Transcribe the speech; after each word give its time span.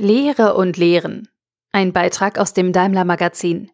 Lehre 0.00 0.54
und 0.54 0.76
Lehren. 0.76 1.26
Ein 1.72 1.92
Beitrag 1.92 2.38
aus 2.38 2.52
dem 2.52 2.72
Daimler 2.72 3.04
Magazin. 3.04 3.72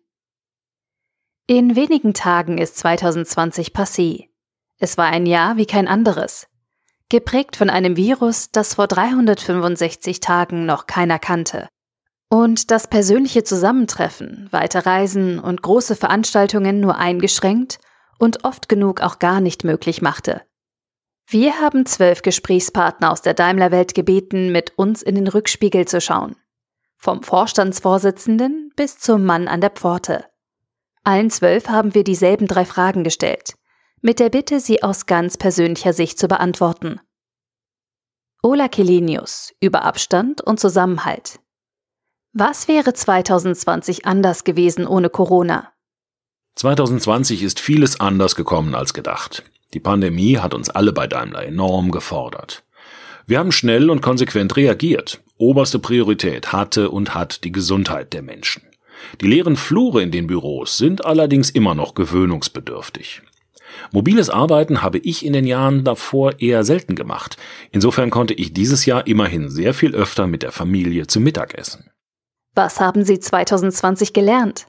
In 1.47 1.77
wenigen 1.77 2.15
Tagen 2.15 2.57
ist 2.57 2.79
2020 2.79 3.73
passé. 3.73 4.31
Es 4.79 4.97
war 4.97 5.05
ein 5.05 5.27
Jahr 5.27 5.59
wie 5.59 5.67
kein 5.67 5.87
anderes. 5.87 6.47
Geprägt 7.11 7.57
von 7.57 7.69
einem 7.69 7.99
Virus, 7.99 8.51
das 8.51 8.77
vor 8.77 8.87
365 8.87 10.21
Tagen 10.21 10.65
noch 10.65 10.87
keiner 10.87 11.19
kannte. 11.19 11.69
Und 12.31 12.71
das 12.71 12.89
persönliche 12.89 13.45
Zusammentreffen, 13.45 14.49
weite 14.51 14.87
Reisen 14.87 15.39
und 15.39 15.61
große 15.61 15.95
Veranstaltungen 15.95 16.81
nur 16.81 16.97
eingeschränkt 16.97 17.81
und 18.19 18.45
oft 18.45 18.71
genug 18.71 19.03
auch 19.03 19.19
gar 19.19 19.43
nicht 19.43 19.63
möglich 19.63 20.01
machte. 20.01 20.41
Wir 21.27 21.61
haben 21.61 21.87
zwölf 21.87 22.23
Gesprächspartner 22.23 23.11
aus 23.11 23.23
der 23.23 23.35
Daimler-Welt 23.35 23.95
gebeten, 23.95 24.53
mit 24.53 24.73
uns 24.77 25.03
in 25.03 25.15
den 25.15 25.27
Rückspiegel 25.27 25.87
zu 25.87 26.01
schauen. 26.01 26.37
Vom 26.99 27.23
Vorstandsvorsitzenden 27.23 28.73
bis 28.77 28.99
zum 28.99 29.25
Mann 29.25 29.49
an 29.49 29.61
der 29.61 29.71
Pforte. 29.71 30.27
Allen 31.03 31.31
zwölf 31.31 31.69
haben 31.69 31.95
wir 31.95 32.05
dieselben 32.05 32.47
drei 32.47 32.65
Fragen 32.65 33.05
gestellt, 33.05 33.55
mit 34.01 34.19
der 34.19 34.29
Bitte, 34.29 34.61
sie 34.61 34.83
aus 34.83 35.07
ganz 35.07 35.39
persönlicher 35.39 35.93
Sicht 35.93 36.19
zu 36.19 36.29
beantworten. 36.29 37.01
Ola 38.43 38.69
Kelenius 38.69 39.55
über 39.61 39.83
Abstand 39.83 40.43
und 40.43 40.61
Zusammenhalt. 40.61 41.41
Was 42.35 42.69
wäre 42.69 42.93
2020 42.93 44.05
anders 44.05 44.45
gewesen 44.45 44.87
ohne 44.87 45.09
Corona? 45.09 45.73
2020 46.57 47.43
ist 47.43 47.61
vieles 47.61 48.01
anders 48.01 48.37
gekommen 48.37 48.75
als 48.75 48.93
gedacht. 48.93 49.45
Die 49.75 49.81
Pandemie 49.81 50.39
hat 50.39 50.55
uns 50.55 50.71
alle 50.71 50.93
bei 50.93 51.09
Daimler 51.09 51.45
enorm 51.45 51.91
gefordert. 51.91 52.63
Wir 53.27 53.41
haben 53.41 53.51
schnell 53.51 53.91
und 53.91 54.03
konsequent 54.03 54.57
reagiert. 54.57 55.21
Oberste 55.37 55.81
Priorität 55.81 56.53
hatte 56.53 56.91
und 56.91 57.15
hat 57.15 57.43
die 57.43 57.51
Gesundheit 57.51 58.13
der 58.13 58.23
Menschen. 58.23 58.63
Die 59.21 59.27
leeren 59.27 59.57
Flure 59.57 60.01
in 60.01 60.13
den 60.13 60.29
Büros 60.29 60.79
sind 60.79 61.05
allerdings 61.05 61.51
immer 61.51 61.75
noch 61.75 61.95
gewöhnungsbedürftig. 61.95 63.23
Mobiles 63.91 64.31
Arbeiten 64.31 64.83
habe 64.83 64.99
ich 64.99 65.27
in 65.27 65.33
den 65.33 65.47
Jahren 65.47 65.83
davor 65.83 66.41
eher 66.41 66.63
selten 66.63 66.95
gemacht. 66.95 67.37
Insofern 67.73 68.11
konnte 68.11 68.35
ich 68.35 68.53
dieses 68.53 68.87
Jahr 68.87 69.09
immerhin 69.09 69.49
sehr 69.49 69.75
viel 69.75 69.97
öfter 69.97 70.29
mit 70.29 70.45
der 70.45 70.53
Familie 70.53 71.09
zum 71.09 71.25
Mittagessen. 71.25 71.91
Was 72.55 72.79
haben 72.79 73.05
Sie 73.05 73.19
2020 73.19 74.13
gelernt? 74.13 74.69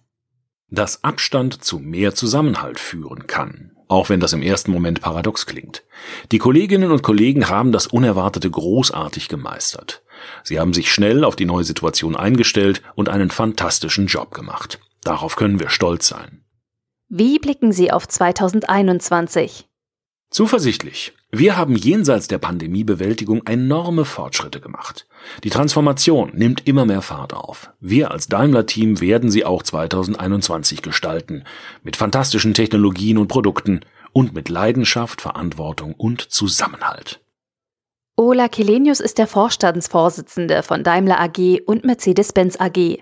Dass 0.72 1.04
Abstand 1.04 1.64
zu 1.64 1.78
mehr 1.78 2.16
Zusammenhalt 2.16 2.80
führen 2.80 3.28
kann 3.28 3.75
auch 3.88 4.10
wenn 4.10 4.20
das 4.20 4.34
im 4.34 4.42
ersten 4.42 4.72
Moment 4.72 5.02
paradox 5.02 5.46
klingt. 5.46 5.84
Die 6.32 6.38
Kolleginnen 6.38 6.92
und 6.92 7.04
Kollegen 7.04 7.50
haben 7.50 7.72
das 7.72 7.88
Unerwartete 7.88 8.50
großartig 8.50 9.30
gemeistert. 9.30 10.04
Sie 10.44 10.60
haben 10.60 10.74
sich 10.74 10.92
schnell 10.92 11.24
auf 11.24 11.36
die 11.36 11.46
neue 11.46 11.64
Situation 11.64 12.16
eingestellt 12.16 12.82
und 12.96 13.10
einen 13.10 13.30
fantastischen 13.30 14.08
Job 14.08 14.34
gemacht. 14.34 14.80
Darauf 15.04 15.36
können 15.36 15.60
wir 15.60 15.70
stolz 15.70 16.08
sein. 16.08 16.44
Wie 17.10 17.38
blicken 17.38 17.72
Sie 17.72 17.92
auf 17.92 18.08
2021? 18.08 19.68
Zuversichtlich. 20.32 21.14
Wir 21.38 21.58
haben 21.58 21.76
jenseits 21.76 22.30
der 22.30 22.38
Pandemiebewältigung 22.38 23.46
enorme 23.46 24.06
Fortschritte 24.06 24.62
gemacht. 24.62 25.06
Die 25.44 25.50
Transformation 25.50 26.32
nimmt 26.34 26.66
immer 26.66 26.86
mehr 26.86 27.02
Fahrt 27.02 27.34
auf. 27.34 27.72
Wir 27.82 28.12
als 28.12 28.30
Daimler-Team 28.30 29.02
werden 29.02 29.30
sie 29.30 29.44
auch 29.44 29.62
2021 29.62 30.82
gestalten. 30.82 31.44
Mit 31.84 31.98
fantastischen 31.98 32.54
Technologien 32.54 33.18
und 33.18 33.28
Produkten 33.28 33.82
und 34.14 34.34
mit 34.34 34.48
Leidenschaft, 34.48 35.20
Verantwortung 35.20 35.94
und 35.96 36.22
Zusammenhalt. 36.22 37.20
Ola 38.16 38.48
Kelenius 38.48 39.02
ist 39.02 39.18
der 39.18 39.28
Vorstandsvorsitzende 39.28 40.64
von 40.64 40.86
Daimler 40.86 41.20
AG 41.20 41.60
und 41.66 41.84
Mercedes-Benz 41.84 42.58
AG. 42.62 43.00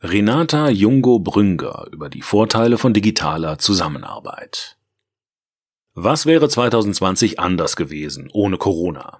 Renata 0.00 0.68
Jungo-Brünger 0.68 1.88
über 1.90 2.08
die 2.08 2.22
Vorteile 2.22 2.78
von 2.78 2.92
digitaler 2.92 3.58
Zusammenarbeit. 3.58 4.76
Was 5.98 6.26
wäre 6.26 6.46
2020 6.46 7.40
anders 7.40 7.74
gewesen 7.74 8.28
ohne 8.34 8.58
Corona? 8.58 9.18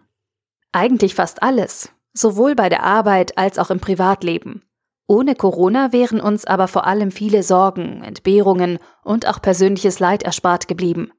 Eigentlich 0.73 1.15
fast 1.15 1.43
alles, 1.43 1.91
sowohl 2.13 2.55
bei 2.55 2.69
der 2.69 2.83
Arbeit 2.83 3.39
als 3.39 3.59
auch 3.59 3.71
im 3.71 3.81
Privatleben. 3.81 4.63
Ohne 5.07 5.37
Corona 5.37 5.95
wären 5.95 6.21
uns 6.21 6.45
aber 6.45 6.69
vor 6.69 6.87
allem 6.87 7.13
viele 7.13 7.43
Sorgen, 7.43 8.03
Entbehrungen 8.05 8.79
und 9.03 9.27
auch 9.27 9.41
persönliches 9.41 10.01
Leid 10.01 10.23
erspart 10.23 10.69
geblieben. 10.69 11.13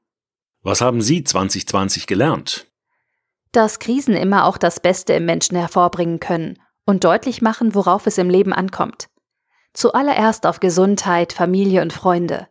Was 0.62 0.80
haben 0.80 1.02
Sie 1.02 1.24
2020 1.24 2.06
gelernt? 2.06 2.68
Dass 3.50 3.80
Krisen 3.80 4.14
immer 4.14 4.44
auch 4.44 4.58
das 4.58 4.78
Beste 4.78 5.14
im 5.14 5.26
Menschen 5.26 5.56
hervorbringen 5.56 6.20
können 6.20 6.60
und 6.86 7.02
deutlich 7.02 7.42
machen, 7.42 7.74
worauf 7.74 8.06
es 8.06 8.16
im 8.18 8.30
Leben 8.30 8.52
ankommt. 8.52 9.08
Zuallererst 9.72 10.46
auf 10.46 10.60
Gesundheit, 10.60 11.32
Familie 11.32 11.82
und 11.82 11.92
Freunde. 11.92 12.46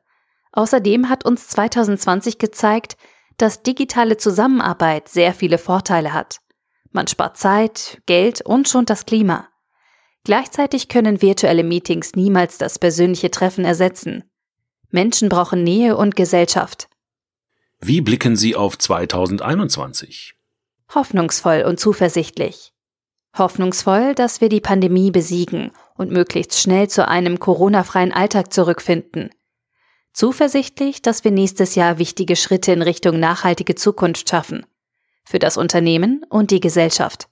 Außerdem 0.57 1.07
hat 1.07 1.23
uns 1.23 1.49
2020 1.49 2.39
gezeigt, 2.39 2.97
dass 3.37 3.61
digitale 3.61 4.17
Zusammenarbeit 4.17 5.07
sehr 5.07 5.35
viele 5.35 5.59
Vorteile 5.59 6.13
hat. 6.13 6.39
Man 6.91 7.05
spart 7.05 7.37
Zeit, 7.37 8.01
Geld 8.07 8.41
und 8.41 8.67
schont 8.67 8.89
das 8.89 9.05
Klima. 9.05 9.49
Gleichzeitig 10.23 10.87
können 10.87 11.21
virtuelle 11.21 11.63
Meetings 11.63 12.15
niemals 12.15 12.57
das 12.57 12.79
persönliche 12.79 13.29
Treffen 13.29 13.65
ersetzen. 13.65 14.23
Menschen 14.89 15.29
brauchen 15.29 15.63
Nähe 15.63 15.95
und 15.95 16.15
Gesellschaft. 16.15 16.89
Wie 17.79 18.01
blicken 18.01 18.35
Sie 18.35 18.55
auf 18.55 18.79
2021? 18.79 20.33
Hoffnungsvoll 20.95 21.65
und 21.67 21.79
zuversichtlich. 21.79 22.73
Hoffnungsvoll, 23.37 24.15
dass 24.15 24.41
wir 24.41 24.49
die 24.49 24.61
Pandemie 24.61 25.11
besiegen 25.11 25.69
und 25.93 26.09
möglichst 26.09 26.59
schnell 26.59 26.89
zu 26.89 27.07
einem 27.07 27.37
Corona-freien 27.37 28.11
Alltag 28.11 28.51
zurückfinden 28.51 29.29
zuversichtlich, 30.17 31.03
dass 31.03 31.23
wir 31.23 31.31
nächstes 31.31 31.75
Jahr 31.75 31.99
wichtige 31.99 32.35
Schritte 32.35 32.71
in 32.71 32.81
Richtung 32.81 33.19
nachhaltige 33.19 33.75
Zukunft 33.75 34.29
schaffen. 34.29 34.65
Für 35.23 35.37
das 35.39 35.57
Unternehmen 35.57 36.25
und 36.29 36.49
die 36.49 36.59
Gesellschaft. 36.59 37.29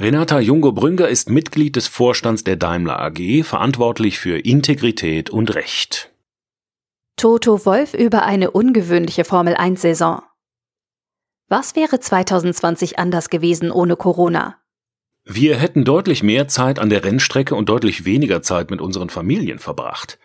Renata 0.00 0.38
Jungo-Brünger 0.38 1.08
ist 1.08 1.28
Mitglied 1.28 1.76
des 1.76 1.88
Vorstands 1.88 2.44
der 2.44 2.56
Daimler 2.56 3.00
AG, 3.00 3.42
verantwortlich 3.42 4.18
für 4.18 4.38
Integrität 4.38 5.28
und 5.28 5.54
Recht. 5.54 6.12
Toto 7.16 7.66
Wolf 7.66 7.94
über 7.94 8.22
eine 8.22 8.52
ungewöhnliche 8.52 9.24
Formel-1-Saison. 9.24 10.22
Was 11.48 11.76
wäre 11.76 12.00
2020 12.00 12.98
anders 12.98 13.28
gewesen 13.28 13.70
ohne 13.70 13.96
Corona? 13.96 14.56
Wir 15.24 15.56
hätten 15.56 15.84
deutlich 15.84 16.22
mehr 16.22 16.48
Zeit 16.48 16.78
an 16.78 16.90
der 16.90 17.04
Rennstrecke 17.04 17.54
und 17.54 17.68
deutlich 17.68 18.04
weniger 18.04 18.42
Zeit 18.42 18.70
mit 18.70 18.80
unseren 18.80 19.10
Familien 19.10 19.58
verbracht. 19.58 20.18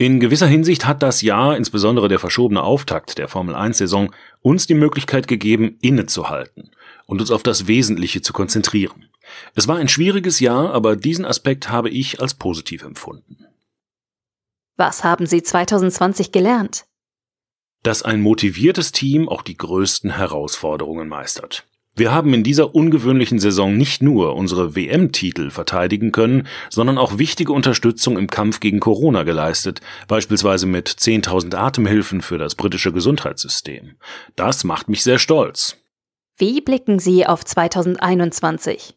In 0.00 0.18
gewisser 0.18 0.46
Hinsicht 0.46 0.86
hat 0.86 1.02
das 1.02 1.20
Jahr, 1.20 1.58
insbesondere 1.58 2.08
der 2.08 2.18
verschobene 2.18 2.62
Auftakt 2.62 3.18
der 3.18 3.28
Formel 3.28 3.54
1 3.54 3.76
Saison, 3.76 4.14
uns 4.40 4.66
die 4.66 4.72
Möglichkeit 4.72 5.28
gegeben, 5.28 5.76
innezuhalten 5.82 6.70
und 7.04 7.20
uns 7.20 7.30
auf 7.30 7.42
das 7.42 7.66
Wesentliche 7.66 8.22
zu 8.22 8.32
konzentrieren. 8.32 9.10
Es 9.54 9.68
war 9.68 9.76
ein 9.76 9.88
schwieriges 9.88 10.40
Jahr, 10.40 10.72
aber 10.72 10.96
diesen 10.96 11.26
Aspekt 11.26 11.68
habe 11.68 11.90
ich 11.90 12.18
als 12.18 12.32
positiv 12.32 12.82
empfunden. 12.82 13.44
Was 14.78 15.04
haben 15.04 15.26
Sie 15.26 15.42
2020 15.42 16.32
gelernt? 16.32 16.86
Dass 17.82 18.02
ein 18.02 18.22
motiviertes 18.22 18.92
Team 18.92 19.28
auch 19.28 19.42
die 19.42 19.58
größten 19.58 20.16
Herausforderungen 20.16 21.08
meistert. 21.08 21.66
Wir 21.96 22.12
haben 22.12 22.32
in 22.32 22.44
dieser 22.44 22.74
ungewöhnlichen 22.74 23.38
Saison 23.38 23.76
nicht 23.76 24.02
nur 24.02 24.36
unsere 24.36 24.76
WM-Titel 24.76 25.50
verteidigen 25.50 26.12
können, 26.12 26.46
sondern 26.70 26.98
auch 26.98 27.18
wichtige 27.18 27.52
Unterstützung 27.52 28.16
im 28.16 28.28
Kampf 28.28 28.60
gegen 28.60 28.80
Corona 28.80 29.24
geleistet, 29.24 29.80
beispielsweise 30.06 30.66
mit 30.66 30.88
10.000 30.88 31.54
Atemhilfen 31.54 32.22
für 32.22 32.38
das 32.38 32.54
britische 32.54 32.92
Gesundheitssystem. 32.92 33.96
Das 34.36 34.64
macht 34.64 34.88
mich 34.88 35.02
sehr 35.02 35.18
stolz. 35.18 35.76
Wie 36.38 36.60
blicken 36.60 36.98
Sie 37.00 37.26
auf 37.26 37.44
2021? 37.44 38.96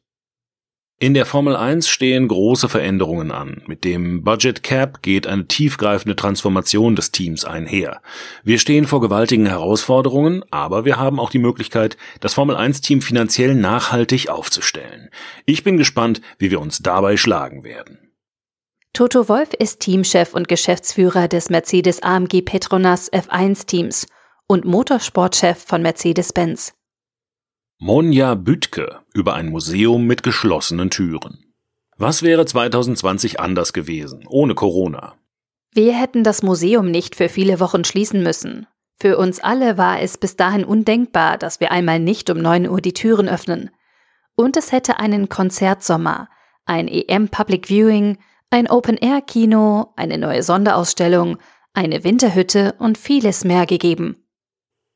In 1.03 1.13
der 1.13 1.25
Formel 1.25 1.57
1 1.57 1.89
stehen 1.89 2.29
große 2.29 2.69
Veränderungen 2.69 3.29
an. 3.31 3.61
Mit 3.67 3.83
dem 3.83 4.23
Budget 4.23 4.63
Cap 4.63 5.01
geht 5.01 5.27
eine 5.27 5.49
tiefgreifende 5.49 6.15
Transformation 6.15 6.95
des 6.95 7.11
Teams 7.11 7.43
einher. 7.43 8.01
Wir 8.45 8.57
stehen 8.57 8.87
vor 8.87 9.01
gewaltigen 9.01 9.45
Herausforderungen, 9.45 10.45
aber 10.49 10.85
wir 10.85 10.95
haben 10.95 11.19
auch 11.19 11.29
die 11.29 11.39
Möglichkeit, 11.39 11.97
das 12.21 12.35
Formel 12.35 12.55
1 12.55 12.79
Team 12.79 13.01
finanziell 13.01 13.53
nachhaltig 13.53 14.29
aufzustellen. 14.29 15.09
Ich 15.45 15.65
bin 15.65 15.75
gespannt, 15.75 16.21
wie 16.37 16.51
wir 16.51 16.61
uns 16.61 16.79
dabei 16.79 17.17
schlagen 17.17 17.65
werden. 17.65 18.13
Toto 18.93 19.27
Wolf 19.27 19.49
ist 19.59 19.81
Teamchef 19.81 20.33
und 20.33 20.47
Geschäftsführer 20.47 21.27
des 21.27 21.49
Mercedes 21.49 22.01
AMG 22.01 22.43
Petronas 22.43 23.11
F1 23.11 23.65
Teams 23.65 24.07
und 24.47 24.63
Motorsportchef 24.63 25.65
von 25.67 25.81
Mercedes-Benz. 25.81 26.73
Monja 27.85 28.35
Büttke 28.35 29.01
über 29.13 29.33
ein 29.33 29.49
Museum 29.49 30.07
mit 30.07 30.23
geschlossenen 30.23 30.89
Türen. 30.89 31.53
Was 31.97 32.23
wäre 32.23 32.45
2020 32.45 33.41
anders 33.41 33.73
gewesen, 33.73 34.23
ohne 34.25 34.55
Corona? 34.55 35.15
Wir 35.73 35.91
hätten 35.91 36.23
das 36.23 36.43
Museum 36.43 36.89
nicht 36.89 37.17
für 37.17 37.27
viele 37.27 37.59
Wochen 37.59 37.83
schließen 37.83 38.23
müssen. 38.23 38.67
Für 38.95 39.17
uns 39.17 39.41
alle 39.41 39.77
war 39.77 39.99
es 39.99 40.17
bis 40.17 40.37
dahin 40.37 40.63
undenkbar, 40.63 41.37
dass 41.37 41.59
wir 41.59 41.73
einmal 41.73 41.99
nicht 41.99 42.29
um 42.29 42.37
9 42.37 42.69
Uhr 42.69 42.79
die 42.79 42.93
Türen 42.93 43.27
öffnen. 43.27 43.69
Und 44.35 44.55
es 44.55 44.71
hätte 44.71 45.01
einen 45.01 45.27
Konzertsommer, 45.27 46.29
ein 46.63 46.87
EM 46.87 47.27
Public 47.27 47.67
Viewing, 47.67 48.17
ein 48.49 48.69
Open-Air-Kino, 48.69 49.91
eine 49.97 50.17
neue 50.17 50.41
Sonderausstellung, 50.41 51.37
eine 51.73 52.05
Winterhütte 52.05 52.75
und 52.79 52.97
vieles 52.97 53.43
mehr 53.43 53.65
gegeben. 53.65 54.23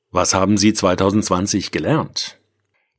Was 0.10 0.34
haben 0.34 0.56
Sie 0.56 0.72
2020 0.72 1.72
gelernt? 1.72 2.37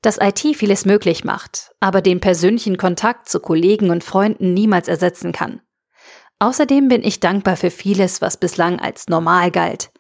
Dass 0.03 0.19
IT 0.21 0.41
vieles 0.57 0.85
möglich 0.85 1.25
macht, 1.25 1.73
aber 1.81 2.03
den 2.03 2.21
persönlichen 2.21 2.77
Kontakt 2.77 3.29
zu 3.29 3.41
Kollegen 3.41 3.91
und 3.91 4.05
Freunden 4.05 4.55
niemals 4.55 4.89
ersetzen 4.89 5.33
kann. 5.33 5.61
Außerdem 6.39 6.89
bin 6.89 7.03
ich 7.03 7.19
dankbar 7.19 7.57
für 7.57 7.71
vieles, 7.71 8.23
was 8.23 8.37
bislang 8.37 8.79
als 8.79 9.09
normal 9.09 9.51
galt. 9.51 9.91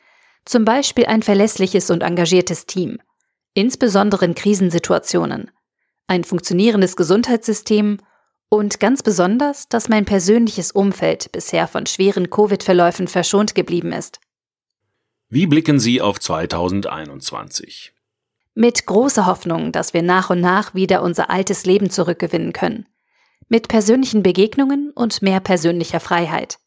Zum 0.44 0.64
Beispiel 0.64 1.06
ein 1.06 1.22
verlässliches 1.22 1.90
und 1.90 2.02
engagiertes 2.02 2.66
Team, 2.66 2.98
insbesondere 3.54 4.24
in 4.24 4.34
Krisensituationen, 4.36 5.50
ein 6.06 6.22
funktionierendes 6.22 6.96
Gesundheitssystem 6.96 7.98
und 8.48 8.80
ganz 8.80 9.02
besonders, 9.02 9.68
dass 9.68 9.88
mein 9.88 10.04
persönliches 10.04 10.70
Umfeld 10.70 11.32
bisher 11.32 11.66
von 11.68 11.86
schweren 11.86 12.30
Covid-Verläufen 12.30 13.08
verschont 13.08 13.54
geblieben 13.54 13.92
ist. 13.92 14.20
Wie 15.28 15.46
blicken 15.46 15.78
Sie 15.78 16.00
auf 16.00 16.20
2021? 16.20 17.92
Mit 18.60 18.86
großer 18.86 19.24
Hoffnung, 19.26 19.70
dass 19.70 19.94
wir 19.94 20.02
nach 20.02 20.30
und 20.30 20.40
nach 20.40 20.74
wieder 20.74 21.02
unser 21.02 21.30
altes 21.30 21.64
Leben 21.64 21.90
zurückgewinnen 21.90 22.52
können. 22.52 22.86
Mit 23.48 23.68
persönlichen 23.68 24.24
Begegnungen 24.24 24.90
und 24.96 25.22
mehr 25.22 25.38
persönlicher 25.38 26.00
Freiheit. 26.00 26.58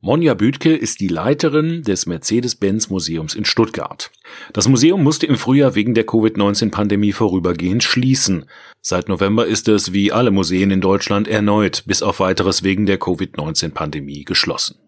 Monja 0.00 0.34
Büdke 0.34 0.76
ist 0.76 1.00
die 1.00 1.08
Leiterin 1.08 1.82
des 1.82 2.06
Mercedes-Benz 2.06 2.90
Museums 2.90 3.34
in 3.34 3.44
Stuttgart. 3.44 4.12
Das 4.52 4.68
Museum 4.68 5.02
musste 5.02 5.26
im 5.26 5.36
Frühjahr 5.36 5.74
wegen 5.74 5.94
der 5.94 6.06
Covid-19-Pandemie 6.06 7.10
vorübergehend 7.10 7.82
schließen. 7.82 8.48
Seit 8.80 9.08
November 9.08 9.46
ist 9.46 9.66
es, 9.66 9.92
wie 9.92 10.12
alle 10.12 10.30
Museen 10.30 10.70
in 10.70 10.80
Deutschland, 10.80 11.26
erneut 11.26 11.82
bis 11.86 12.04
auf 12.04 12.20
weiteres 12.20 12.62
wegen 12.62 12.86
der 12.86 13.00
Covid-19-Pandemie 13.00 14.22
geschlossen. 14.22 14.78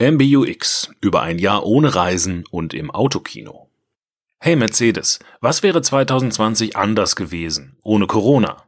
MBUX 0.00 0.92
über 1.00 1.22
ein 1.22 1.40
Jahr 1.40 1.66
ohne 1.66 1.96
Reisen 1.96 2.44
und 2.52 2.72
im 2.72 2.92
Autokino. 2.92 3.65
Hey 4.38 4.54
Mercedes, 4.54 5.18
was 5.40 5.62
wäre 5.62 5.82
2020 5.82 6.76
anders 6.76 7.16
gewesen, 7.16 7.76
ohne 7.82 8.06
Corona? 8.06 8.64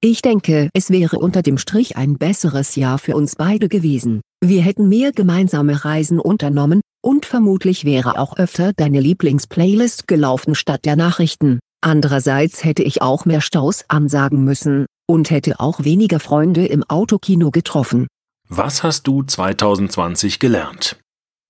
Ich 0.00 0.22
denke, 0.22 0.70
es 0.72 0.90
wäre 0.90 1.18
unter 1.18 1.42
dem 1.42 1.58
Strich 1.58 1.96
ein 1.96 2.16
besseres 2.16 2.74
Jahr 2.76 2.98
für 2.98 3.14
uns 3.14 3.36
beide 3.36 3.68
gewesen. 3.68 4.20
Wir 4.40 4.62
hätten 4.62 4.88
mehr 4.88 5.12
gemeinsame 5.12 5.84
Reisen 5.84 6.18
unternommen, 6.18 6.80
und 7.04 7.26
vermutlich 7.26 7.84
wäre 7.84 8.18
auch 8.18 8.36
öfter 8.36 8.72
deine 8.72 9.00
Lieblingsplaylist 9.00 10.08
gelaufen 10.08 10.54
statt 10.54 10.84
der 10.84 10.96
Nachrichten. 10.96 11.58
Andererseits 11.80 12.64
hätte 12.64 12.84
ich 12.84 13.02
auch 13.02 13.24
mehr 13.24 13.40
Staus 13.40 13.84
ansagen 13.88 14.44
müssen, 14.44 14.86
und 15.06 15.30
hätte 15.30 15.60
auch 15.60 15.84
weniger 15.84 16.20
Freunde 16.20 16.66
im 16.66 16.82
Autokino 16.84 17.50
getroffen. 17.50 18.06
Was 18.48 18.82
hast 18.82 19.06
du 19.06 19.22
2020 19.22 20.38
gelernt? 20.38 21.01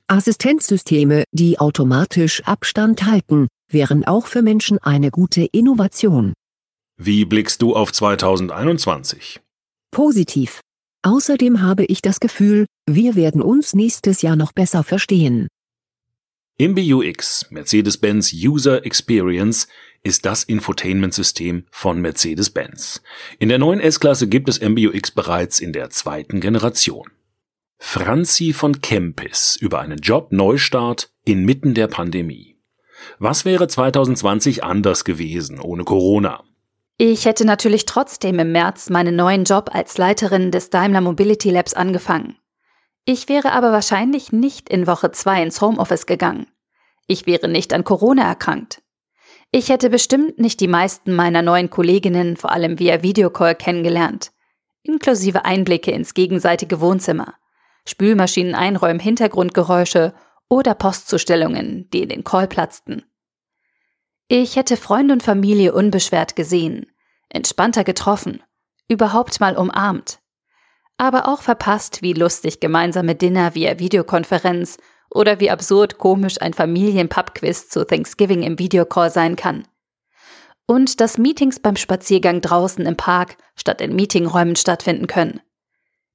Assistenzsysteme, 0.09 1.25
die 1.33 1.59
automatisch 1.59 2.43
Abstand 2.45 3.05
halten, 3.05 3.49
wären 3.71 4.05
auch 4.05 4.27
für 4.27 4.43
Menschen 4.43 4.79
eine 4.79 5.11
gute 5.11 5.45
Innovation. 5.45 6.33
Wie 6.99 7.25
blickst 7.25 7.63
du 7.63 7.75
auf 7.75 7.93
2021? 7.93 9.41
Positiv. 9.91 10.61
Außerdem 11.03 11.63
habe 11.63 11.85
ich 11.85 12.01
das 12.01 12.21
Gefühl, 12.21 12.67
wir 12.89 13.17
werden 13.17 13.43
uns 13.43 13.75
nächstes 13.75 14.23
Jahr 14.23 14.37
noch 14.37 14.53
besser 14.53 14.85
verstehen. 14.85 15.49
MBUX, 16.61 17.47
Mercedes-Benz 17.51 18.33
User 18.33 18.85
Experience, 18.85 19.67
ist 20.05 20.27
das 20.27 20.45
Infotainment-System 20.45 21.65
von 21.71 22.01
Mercedes-Benz. 22.01 23.03
In 23.39 23.49
der 23.49 23.59
neuen 23.59 23.81
S-Klasse 23.81 24.29
gibt 24.29 24.49
es 24.49 24.61
MBUX 24.61 25.11
bereits 25.13 25.61
in 25.61 25.73
der 25.73 25.91
zweiten 25.91 26.41
Generation. 26.41 27.11
Franzi 27.85 28.55
von 28.55 28.81
Kempis 28.81 29.59
über 29.61 29.81
einen 29.81 29.99
Job-Neustart 29.99 31.11
inmitten 31.25 31.75
der 31.75 31.89
Pandemie. 31.89 32.57
Was 33.19 33.45
wäre 33.45 33.69
2020 33.69 34.65
anders 34.65 35.05
gewesen 35.05 35.61
ohne 35.61 35.85
Corona? 35.85 36.43
Ich 36.97 37.27
hätte 37.27 37.45
natürlich 37.45 37.85
trotzdem 37.85 38.39
im 38.39 38.53
März 38.53 38.89
meinen 38.89 39.15
neuen 39.15 39.45
Job 39.45 39.69
als 39.75 39.99
Leiterin 39.99 40.51
des 40.51 40.71
Daimler 40.71 41.03
Mobility 41.03 41.51
Labs 41.51 41.75
angefangen. 41.75 42.39
Ich 43.05 43.29
wäre 43.29 43.53
aber 43.53 43.73
wahrscheinlich 43.73 44.33
nicht 44.33 44.71
in 44.71 44.87
Woche 44.87 45.11
2 45.11 45.43
ins 45.43 45.61
Homeoffice 45.61 46.07
gegangen. 46.07 46.47
Ich 47.09 47.27
wäre 47.27 47.49
nicht 47.49 47.75
an 47.75 47.85
Corona 47.85 48.23
erkrankt. 48.23 48.81
Ich 49.51 49.69
hätte 49.69 49.91
bestimmt 49.91 50.39
nicht 50.39 50.61
die 50.61 50.69
meisten 50.69 51.15
meiner 51.15 51.43
neuen 51.43 51.69
Kolleginnen 51.69 52.39
vor 52.39 52.53
allem 52.53 52.79
via 52.79 53.03
Videocall 53.03 53.55
kennengelernt, 53.55 54.33
inklusive 54.83 55.45
Einblicke 55.45 55.91
ins 55.91 56.15
gegenseitige 56.15 56.81
Wohnzimmer, 56.81 57.35
Spülmaschinen 57.87 58.55
einräumen 58.55 59.01
Hintergrundgeräusche 59.01 60.15
oder 60.49 60.75
Postzustellungen, 60.75 61.89
die 61.91 62.03
in 62.03 62.09
den 62.09 62.25
Call 62.25 62.47
platzten. 62.47 63.05
Ich 64.29 64.57
hätte 64.57 64.77
Freunde 64.77 65.13
und 65.15 65.23
Familie 65.23 65.73
unbeschwert 65.73 66.37
gesehen, 66.37 66.87
entspannter 67.29 67.85
getroffen, 67.85 68.43
überhaupt 68.89 69.41
mal 69.41 69.57
umarmt. 69.57 70.21
Aber 70.97 71.29
auch 71.29 71.43
verpasst, 71.43 72.03
wie 72.03 72.13
lustig 72.13 72.61
gemeinsame 72.61 73.15
Dinner 73.15 73.55
via 73.55 73.79
Videokonferenz 73.79 74.79
oder 75.11 75.41
wie 75.41 75.51
absurd 75.51 75.99
komisch 75.99 76.41
ein 76.41 76.55
Familien-Pub-Quiz 76.55 77.69
zu 77.69 77.87
Thanksgiving 77.87 78.43
im 78.43 78.59
Videocall 78.59 79.11
sein 79.11 79.37
kann. 79.37 79.67
Und 80.67 81.01
dass 81.01 81.19
Meetings 81.19 81.61
beim 81.61 81.77
Spaziergang 81.77 82.41
draußen 82.41 82.87
im 82.87 82.97
Park 82.97 83.37
statt 83.57 83.81
in 83.81 83.95
Meetingräumen 83.95 84.57
stattfinden 84.57 85.07
können. 85.07 85.41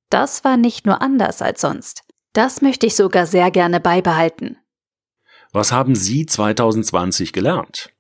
Das 0.09 0.43
war 0.43 0.57
nicht 0.57 0.85
nur 0.85 1.01
anders 1.01 1.41
als 1.41 1.61
sonst. 1.61 2.03
Das 2.33 2.61
möchte 2.61 2.85
ich 2.85 2.95
sogar 2.95 3.25
sehr 3.25 3.51
gerne 3.51 3.79
beibehalten. 3.79 4.57
Was 5.53 5.71
haben 5.71 5.95
Sie 5.95 6.25
2020 6.25 7.33
gelernt? 7.33 7.91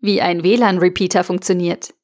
Wie 0.00 0.20
ein 0.20 0.42
WLAN-Repeater 0.42 1.24
funktioniert 1.24 1.94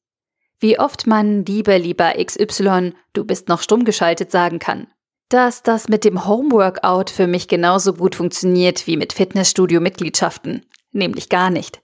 wie 0.59 0.77
oft 0.77 1.07
man 1.07 1.45
lieber 1.45 1.79
lieber 1.79 2.13
XY, 2.23 2.93
du 3.13 3.23
bist 3.23 3.47
noch 3.47 3.61
stumm 3.61 3.85
geschaltet 3.85 4.29
sagen 4.31 4.59
kann. 4.59 4.87
Dass 5.29 5.63
das 5.63 5.87
mit 5.87 6.03
dem 6.03 6.25
Homeworkout 6.25 7.09
für 7.11 7.27
mich 7.27 7.47
genauso 7.47 7.93
gut 7.93 8.15
funktioniert 8.15 8.85
wie 8.87 8.97
mit 8.97 9.13
Fitnessstudio-Mitgliedschaften, 9.13 10.65
nämlich 10.91 11.29
gar 11.29 11.49
nicht. 11.49 11.81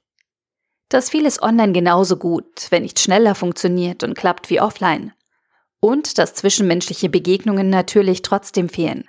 Dass 0.89 1.10
vieles 1.10 1.41
online 1.41 1.72
genauso 1.72 2.17
gut, 2.17 2.67
wenn 2.70 2.84
nicht 2.84 3.00
schneller 3.00 3.34
funktioniert 3.34 4.03
und 4.03 4.15
klappt 4.15 4.50
wie 4.50 4.60
offline. 4.60 5.13
Und 5.79 6.17
dass 6.17 6.34
zwischenmenschliche 6.34 7.10
Begegnungen 7.10 7.70
natürlich 7.70 8.22
trotzdem 8.22 8.70
fehlen. 8.70 9.08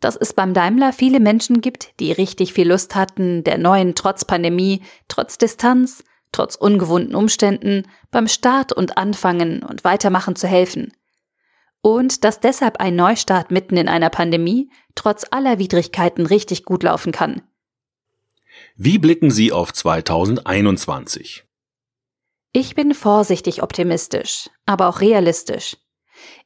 Dass 0.00 0.16
es 0.16 0.32
beim 0.32 0.52
Daimler 0.52 0.92
viele 0.92 1.20
Menschen 1.20 1.60
gibt, 1.60 1.98
die 2.00 2.12
richtig 2.12 2.52
viel 2.52 2.68
Lust 2.68 2.94
hatten, 2.94 3.44
der 3.44 3.58
neuen 3.58 3.94
trotz 3.94 4.24
Pandemie, 4.24 4.82
trotz 5.08 5.38
Distanz, 5.38 6.04
trotz 6.32 6.54
ungewohnten 6.54 7.14
Umständen, 7.14 7.84
beim 8.10 8.28
Start 8.28 8.72
und 8.72 8.98
Anfangen 8.98 9.62
und 9.62 9.84
Weitermachen 9.84 10.36
zu 10.36 10.46
helfen. 10.46 10.92
Und 11.80 12.24
dass 12.24 12.40
deshalb 12.40 12.78
ein 12.78 12.96
Neustart 12.96 13.50
mitten 13.50 13.76
in 13.76 13.88
einer 13.88 14.10
Pandemie 14.10 14.70
trotz 14.94 15.24
aller 15.30 15.58
Widrigkeiten 15.58 16.26
richtig 16.26 16.64
gut 16.64 16.82
laufen 16.82 17.12
kann. 17.12 17.42
Wie 18.76 18.98
blicken 18.98 19.30
Sie 19.30 19.52
auf 19.52 19.72
2021? 19.72 21.45
Ich 22.58 22.74
bin 22.74 22.94
vorsichtig 22.94 23.62
optimistisch, 23.62 24.48
aber 24.64 24.88
auch 24.88 25.02
realistisch. 25.02 25.76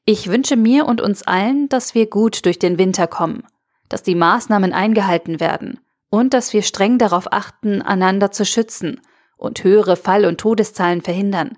Ich 0.05 0.27
wünsche 0.27 0.57
mir 0.57 0.87
und 0.87 1.01
uns 1.01 1.23
allen, 1.23 1.69
dass 1.69 1.95
wir 1.95 2.11
gut 2.11 2.45
durch 2.47 2.59
den 2.59 2.79
Winter 2.79 3.07
kommen, 3.07 3.45
dass 3.89 4.03
die 4.03 4.17
Maßnahmen 4.17 4.73
eingehalten 4.73 5.39
werden 5.39 5.79
und 6.11 6.35
dass 6.35 6.53
wir 6.53 6.63
streng 6.63 6.99
darauf 6.99 7.33
achten, 7.33 7.81
einander 7.81 8.33
zu 8.33 8.45
schützen 8.45 9.03
und 9.37 9.63
höhere 9.63 9.95
Fall- 9.95 10.25
und 10.25 10.39
Todeszahlen 10.39 11.01
verhindern. 11.01 11.57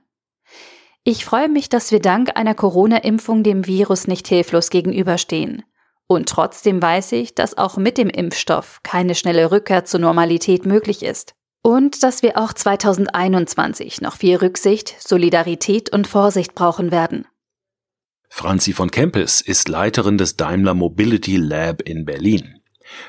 Ich 1.02 1.24
freue 1.24 1.48
mich, 1.48 1.70
dass 1.70 1.90
wir 1.90 2.00
dank 2.00 2.36
einer 2.36 2.54
Corona-Impfung 2.54 3.44
dem 3.44 3.66
Virus 3.66 4.06
nicht 4.06 4.28
hilflos 4.28 4.68
gegenüberstehen. 4.68 5.62
Und 6.06 6.28
trotzdem 6.28 6.82
weiß 6.82 7.12
ich, 7.12 7.34
dass 7.34 7.56
auch 7.56 7.78
mit 7.78 7.96
dem 7.96 8.10
Impfstoff 8.10 8.80
keine 8.82 9.14
schnelle 9.14 9.50
Rückkehr 9.50 9.86
zur 9.86 10.00
Normalität 10.00 10.66
möglich 10.66 11.02
ist. 11.02 11.36
Und 11.62 12.02
dass 12.02 12.22
wir 12.22 12.36
auch 12.38 12.52
2021 12.52 14.00
noch 14.00 14.16
viel 14.16 14.36
Rücksicht, 14.36 14.96
Solidarität 14.98 15.92
und 15.92 16.06
Vorsicht 16.08 16.54
brauchen 16.54 16.90
werden. 16.90 17.26
Franzi 18.28 18.72
von 18.72 18.90
Kempis 18.90 19.40
ist 19.40 19.68
Leiterin 19.68 20.18
des 20.18 20.36
Daimler 20.36 20.74
Mobility 20.74 21.36
Lab 21.36 21.82
in 21.82 22.04
Berlin. 22.04 22.62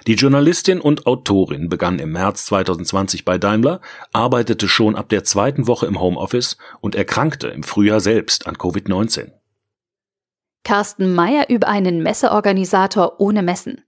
Die 0.05 0.13
Journalistin 0.13 0.79
und 0.79 1.07
Autorin 1.07 1.69
begann 1.69 1.99
im 1.99 2.11
März 2.11 2.45
2020 2.45 3.25
bei 3.25 3.37
Daimler, 3.37 3.81
arbeitete 4.11 4.67
schon 4.67 4.95
ab 4.95 5.09
der 5.09 5.23
zweiten 5.23 5.67
Woche 5.67 5.85
im 5.85 5.99
Homeoffice 5.99 6.57
und 6.81 6.95
erkrankte 6.95 7.47
im 7.47 7.63
Frühjahr 7.63 7.99
selbst 7.99 8.47
an 8.47 8.55
Covid-19. 8.55 9.31
Carsten 10.63 11.13
Meyer 11.13 11.49
über 11.49 11.67
einen 11.67 12.03
Messeorganisator 12.03 13.19
ohne 13.19 13.43
Messen. 13.43 13.83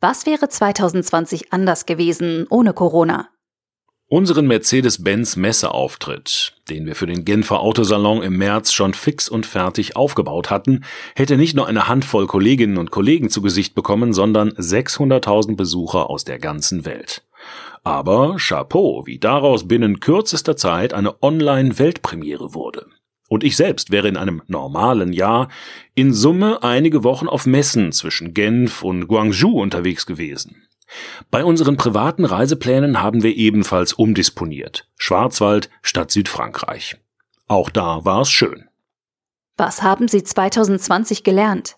Was 0.00 0.26
wäre 0.26 0.48
2020 0.48 1.54
anders 1.54 1.86
gewesen 1.86 2.46
ohne 2.50 2.74
Corona? 2.74 3.30
Unseren 4.08 4.46
Mercedes-Benz 4.46 5.36
Messeauftritt, 5.36 6.52
den 6.68 6.84
wir 6.84 6.94
für 6.94 7.06
den 7.06 7.24
Genfer 7.24 7.60
Autosalon 7.60 8.22
im 8.22 8.36
März 8.36 8.72
schon 8.72 8.92
fix 8.92 9.28
und 9.28 9.46
fertig 9.46 9.96
aufgebaut 9.96 10.50
hatten, 10.50 10.84
hätte 11.16 11.38
nicht 11.38 11.56
nur 11.56 11.66
eine 11.66 11.88
Handvoll 11.88 12.26
Kolleginnen 12.26 12.76
und 12.76 12.90
Kollegen 12.90 13.30
zu 13.30 13.40
Gesicht 13.40 13.74
bekommen, 13.74 14.12
sondern 14.12 14.50
600.000 14.50 15.56
Besucher 15.56 16.10
aus 16.10 16.24
der 16.24 16.38
ganzen 16.38 16.84
Welt. 16.84 17.24
Aber 17.82 18.36
Chapeau, 18.36 19.06
wie 19.06 19.18
daraus 19.18 19.66
binnen 19.66 19.98
kürzester 19.98 20.56
Zeit 20.56 20.92
eine 20.92 21.22
Online-Weltpremiere 21.22 22.52
wurde. 22.52 22.86
Und 23.28 23.42
ich 23.42 23.56
selbst 23.56 23.90
wäre 23.90 24.08
in 24.08 24.16
einem 24.16 24.42
normalen 24.46 25.12
Jahr 25.12 25.48
in 25.94 26.12
Summe 26.12 26.62
einige 26.62 27.02
Wochen 27.02 27.28
auf 27.28 27.46
Messen 27.46 27.92
zwischen 27.92 28.34
Genf 28.34 28.82
und 28.82 29.08
Guangzhou 29.08 29.60
unterwegs 29.60 30.06
gewesen. 30.06 30.62
Bei 31.30 31.44
unseren 31.44 31.76
privaten 31.76 32.24
Reiseplänen 32.24 33.02
haben 33.02 33.22
wir 33.22 33.36
ebenfalls 33.36 33.92
umdisponiert. 33.92 34.88
Schwarzwald 34.96 35.68
statt 35.82 36.10
Südfrankreich. 36.12 36.96
Auch 37.48 37.70
da 37.70 38.04
war 38.04 38.22
es 38.22 38.30
schön. 38.30 38.68
Was 39.56 39.82
haben 39.82 40.06
Sie 40.06 40.22
2020 40.22 41.24
gelernt? 41.24 41.76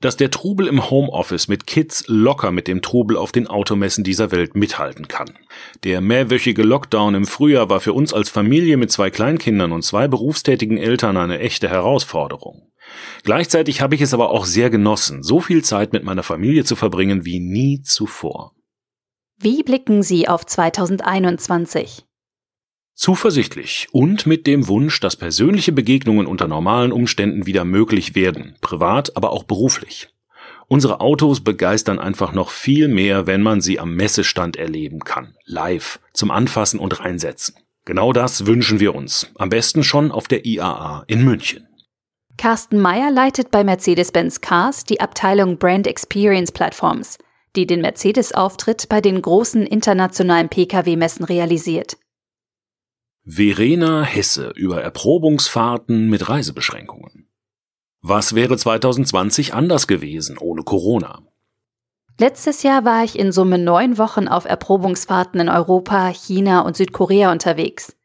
Dass 0.00 0.16
der 0.16 0.30
Trubel 0.30 0.66
im 0.66 0.90
Homeoffice 0.90 1.48
mit 1.48 1.66
Kids 1.66 2.04
locker 2.06 2.52
mit 2.52 2.68
dem 2.68 2.82
Trubel 2.82 3.16
auf 3.16 3.32
den 3.32 3.46
Automessen 3.46 4.04
dieser 4.04 4.30
Welt 4.30 4.54
mithalten 4.54 5.08
kann. 5.08 5.38
Der 5.84 6.00
mehrwöchige 6.00 6.62
Lockdown 6.62 7.14
im 7.14 7.26
Frühjahr 7.26 7.70
war 7.70 7.80
für 7.80 7.94
uns 7.94 8.12
als 8.12 8.28
Familie 8.28 8.76
mit 8.76 8.92
zwei 8.92 9.10
Kleinkindern 9.10 9.72
und 9.72 9.82
zwei 9.82 10.06
berufstätigen 10.06 10.76
Eltern 10.76 11.16
eine 11.16 11.38
echte 11.38 11.68
Herausforderung. 11.68 12.70
Gleichzeitig 13.24 13.80
habe 13.80 13.94
ich 13.94 14.00
es 14.00 14.14
aber 14.14 14.30
auch 14.30 14.44
sehr 14.44 14.70
genossen, 14.70 15.22
so 15.22 15.40
viel 15.40 15.64
Zeit 15.64 15.92
mit 15.92 16.04
meiner 16.04 16.22
Familie 16.22 16.64
zu 16.64 16.76
verbringen 16.76 17.24
wie 17.24 17.40
nie 17.40 17.82
zuvor. 17.82 18.52
Wie 19.38 19.62
blicken 19.62 20.02
Sie 20.02 20.28
auf 20.28 20.46
2021? 20.46 22.05
Zuversichtlich 22.96 23.88
und 23.92 24.26
mit 24.26 24.46
dem 24.46 24.68
Wunsch, 24.68 25.00
dass 25.00 25.16
persönliche 25.16 25.70
Begegnungen 25.70 26.26
unter 26.26 26.48
normalen 26.48 26.92
Umständen 26.92 27.44
wieder 27.44 27.66
möglich 27.66 28.14
werden, 28.14 28.56
privat, 28.62 29.14
aber 29.18 29.32
auch 29.32 29.44
beruflich. 29.44 30.08
Unsere 30.66 31.00
Autos 31.00 31.44
begeistern 31.44 31.98
einfach 31.98 32.32
noch 32.32 32.48
viel 32.48 32.88
mehr, 32.88 33.26
wenn 33.26 33.42
man 33.42 33.60
sie 33.60 33.78
am 33.78 33.94
Messestand 33.94 34.56
erleben 34.56 35.00
kann, 35.00 35.36
live, 35.44 36.00
zum 36.14 36.30
Anfassen 36.30 36.80
und 36.80 36.98
Reinsetzen. 36.98 37.56
Genau 37.84 38.14
das 38.14 38.46
wünschen 38.46 38.80
wir 38.80 38.94
uns, 38.94 39.30
am 39.36 39.50
besten 39.50 39.84
schon 39.84 40.10
auf 40.10 40.26
der 40.26 40.46
IAA 40.46 41.04
in 41.06 41.22
München. 41.22 41.68
Carsten 42.38 42.80
Meyer 42.80 43.10
leitet 43.10 43.50
bei 43.50 43.62
Mercedes-Benz 43.62 44.40
Cars 44.40 44.84
die 44.84 45.00
Abteilung 45.00 45.58
Brand 45.58 45.86
Experience 45.86 46.50
Platforms, 46.50 47.18
die 47.56 47.66
den 47.66 47.82
Mercedes-Auftritt 47.82 48.88
bei 48.88 49.02
den 49.02 49.20
großen 49.20 49.66
internationalen 49.66 50.48
Pkw-Messen 50.48 51.26
realisiert. 51.26 51.98
Verena 53.28 54.04
Hesse 54.04 54.52
über 54.54 54.82
Erprobungsfahrten 54.82 56.08
mit 56.08 56.28
Reisebeschränkungen. 56.28 57.28
Was 58.00 58.36
wäre 58.36 58.56
2020 58.56 59.52
anders 59.52 59.88
gewesen 59.88 60.38
ohne 60.38 60.62
Corona? 60.62 61.22
Letztes 62.20 62.62
Jahr 62.62 62.84
war 62.84 63.02
ich 63.02 63.18
in 63.18 63.32
Summe 63.32 63.58
neun 63.58 63.98
Wochen 63.98 64.28
auf 64.28 64.44
Erprobungsfahrten 64.44 65.40
in 65.40 65.48
Europa, 65.48 66.10
China 66.10 66.60
und 66.60 66.76
Südkorea 66.76 67.32
unterwegs. 67.32 67.96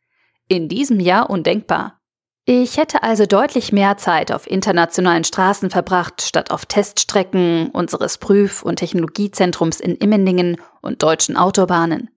In 0.48 0.68
diesem 0.68 1.00
Jahr 1.00 1.30
undenkbar. 1.30 2.02
Ich 2.46 2.78
hätte 2.78 3.04
also 3.04 3.28
deutlich 3.28 3.72
mehr 3.72 3.98
Zeit 3.98 4.32
auf 4.32 4.50
internationalen 4.50 5.24
Straßen 5.24 5.70
verbracht, 5.70 6.24
statt 6.24 6.50
auf 6.50 6.66
Teststrecken 6.66 7.70
unseres 7.70 8.18
Prüf- 8.18 8.64
und 8.64 8.78
Technologiezentrums 8.78 9.82
in 9.82 9.96
Immendingen 9.98 10.58
und 10.82 11.04
deutschen 11.04 11.38
Autobahnen. 11.38 12.10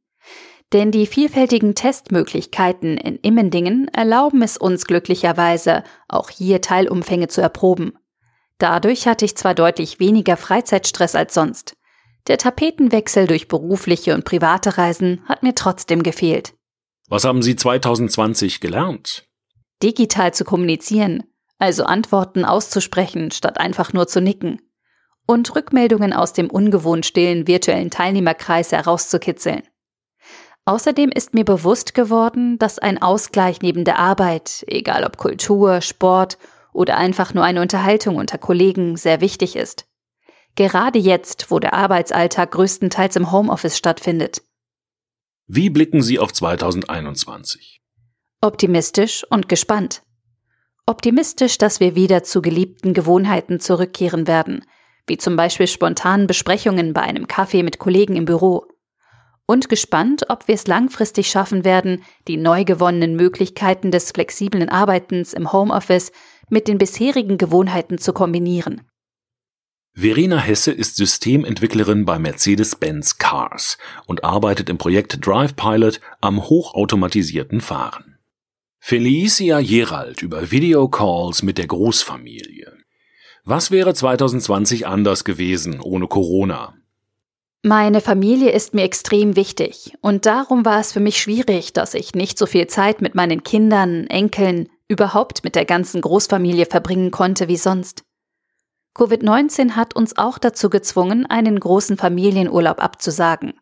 Denn 0.74 0.90
die 0.90 1.06
vielfältigen 1.06 1.74
Testmöglichkeiten 1.74 2.98
in 2.98 3.16
Immendingen 3.16 3.88
erlauben 3.88 4.42
es 4.42 4.58
uns 4.58 4.84
glücklicherweise, 4.84 5.84
auch 6.08 6.28
hier 6.28 6.60
Teilumfänge 6.60 7.28
zu 7.28 7.40
erproben. 7.40 7.96
Dadurch 8.58 9.06
hatte 9.06 9.24
ich 9.24 9.36
zwar 9.36 9.54
deutlich 9.54 10.00
weniger 10.00 10.36
Freizeitstress 10.36 11.14
als 11.14 11.32
sonst. 11.32 11.76
Der 12.26 12.36
Tapetenwechsel 12.36 13.26
durch 13.26 13.48
berufliche 13.48 14.14
und 14.14 14.26
private 14.26 14.76
Reisen 14.76 15.22
hat 15.26 15.42
mir 15.42 15.54
trotzdem 15.54 16.02
gefehlt. 16.02 16.52
Was 17.08 17.24
haben 17.24 17.40
Sie 17.40 17.56
2020 17.56 18.60
gelernt? 18.60 19.26
digital 19.84 20.32
zu 20.32 20.44
kommunizieren, 20.44 21.24
also 21.58 21.84
Antworten 21.84 22.44
auszusprechen, 22.44 23.30
statt 23.30 23.60
einfach 23.60 23.92
nur 23.92 24.06
zu 24.06 24.20
nicken. 24.20 24.60
Und 25.26 25.54
Rückmeldungen 25.54 26.12
aus 26.12 26.32
dem 26.32 26.50
ungewohnt 26.50 27.06
stillen 27.06 27.46
virtuellen 27.46 27.90
Teilnehmerkreis 27.90 28.72
herauszukitzeln. 28.72 29.62
Außerdem 30.66 31.10
ist 31.10 31.34
mir 31.34 31.44
bewusst 31.44 31.94
geworden, 31.94 32.58
dass 32.58 32.78
ein 32.78 33.02
Ausgleich 33.02 33.60
neben 33.60 33.84
der 33.84 33.98
Arbeit, 33.98 34.64
egal 34.66 35.04
ob 35.04 35.18
Kultur, 35.18 35.82
Sport 35.82 36.38
oder 36.72 36.96
einfach 36.96 37.34
nur 37.34 37.44
eine 37.44 37.60
Unterhaltung 37.60 38.16
unter 38.16 38.38
Kollegen, 38.38 38.96
sehr 38.96 39.20
wichtig 39.20 39.56
ist. 39.56 39.86
Gerade 40.56 40.98
jetzt, 40.98 41.50
wo 41.50 41.58
der 41.58 41.74
Arbeitsalltag 41.74 42.52
größtenteils 42.52 43.16
im 43.16 43.30
Homeoffice 43.30 43.76
stattfindet. 43.76 44.42
Wie 45.46 45.68
blicken 45.68 46.00
Sie 46.00 46.18
auf 46.18 46.32
2021? 46.32 47.82
Optimistisch 48.40 49.24
und 49.28 49.48
gespannt. 49.48 50.02
Optimistisch, 50.86 51.58
dass 51.58 51.80
wir 51.80 51.94
wieder 51.94 52.22
zu 52.22 52.40
geliebten 52.40 52.94
Gewohnheiten 52.94 53.60
zurückkehren 53.60 54.26
werden, 54.26 54.64
wie 55.06 55.18
zum 55.18 55.36
Beispiel 55.36 55.66
spontanen 55.66 56.26
Besprechungen 56.26 56.92
bei 56.94 57.02
einem 57.02 57.26
Kaffee 57.26 57.62
mit 57.62 57.78
Kollegen 57.78 58.16
im 58.16 58.24
Büro. 58.24 58.66
Und 59.46 59.68
gespannt, 59.68 60.24
ob 60.30 60.48
wir 60.48 60.54
es 60.54 60.66
langfristig 60.66 61.28
schaffen 61.28 61.64
werden, 61.64 62.02
die 62.28 62.38
neu 62.38 62.64
gewonnenen 62.64 63.14
Möglichkeiten 63.14 63.90
des 63.90 64.10
flexiblen 64.10 64.70
Arbeitens 64.70 65.34
im 65.34 65.52
Homeoffice 65.52 66.12
mit 66.48 66.66
den 66.66 66.78
bisherigen 66.78 67.36
Gewohnheiten 67.36 67.98
zu 67.98 68.12
kombinieren. 68.12 68.82
Verena 69.96 70.38
Hesse 70.38 70.72
ist 70.72 70.96
Systementwicklerin 70.96 72.04
bei 72.04 72.18
Mercedes-Benz 72.18 73.18
Cars 73.18 73.78
und 74.06 74.24
arbeitet 74.24 74.68
im 74.68 74.78
Projekt 74.78 75.24
Drive 75.24 75.54
Pilot 75.54 76.00
am 76.20 76.42
hochautomatisierten 76.42 77.60
Fahren. 77.60 78.18
Felicia 78.80 79.60
Gerald 79.60 80.20
über 80.20 80.50
Videocalls 80.50 81.42
mit 81.42 81.58
der 81.58 81.68
Großfamilie. 81.68 82.72
Was 83.44 83.70
wäre 83.70 83.94
2020 83.94 84.86
anders 84.86 85.24
gewesen 85.24 85.80
ohne 85.80 86.08
Corona? 86.08 86.74
Meine 87.66 88.02
Familie 88.02 88.50
ist 88.50 88.74
mir 88.74 88.82
extrem 88.82 89.36
wichtig 89.36 89.96
und 90.02 90.26
darum 90.26 90.66
war 90.66 90.80
es 90.80 90.92
für 90.92 91.00
mich 91.00 91.18
schwierig, 91.18 91.72
dass 91.72 91.94
ich 91.94 92.14
nicht 92.14 92.36
so 92.36 92.44
viel 92.44 92.66
Zeit 92.66 93.00
mit 93.00 93.14
meinen 93.14 93.42
Kindern, 93.42 94.06
Enkeln, 94.06 94.68
überhaupt 94.86 95.44
mit 95.44 95.54
der 95.54 95.64
ganzen 95.64 96.02
Großfamilie 96.02 96.66
verbringen 96.66 97.10
konnte 97.10 97.48
wie 97.48 97.56
sonst. 97.56 98.04
Covid-19 98.94 99.76
hat 99.76 99.96
uns 99.96 100.18
auch 100.18 100.36
dazu 100.36 100.68
gezwungen, 100.68 101.24
einen 101.24 101.58
großen 101.58 101.96
Familienurlaub 101.96 102.82
abzusagen. 102.82 103.54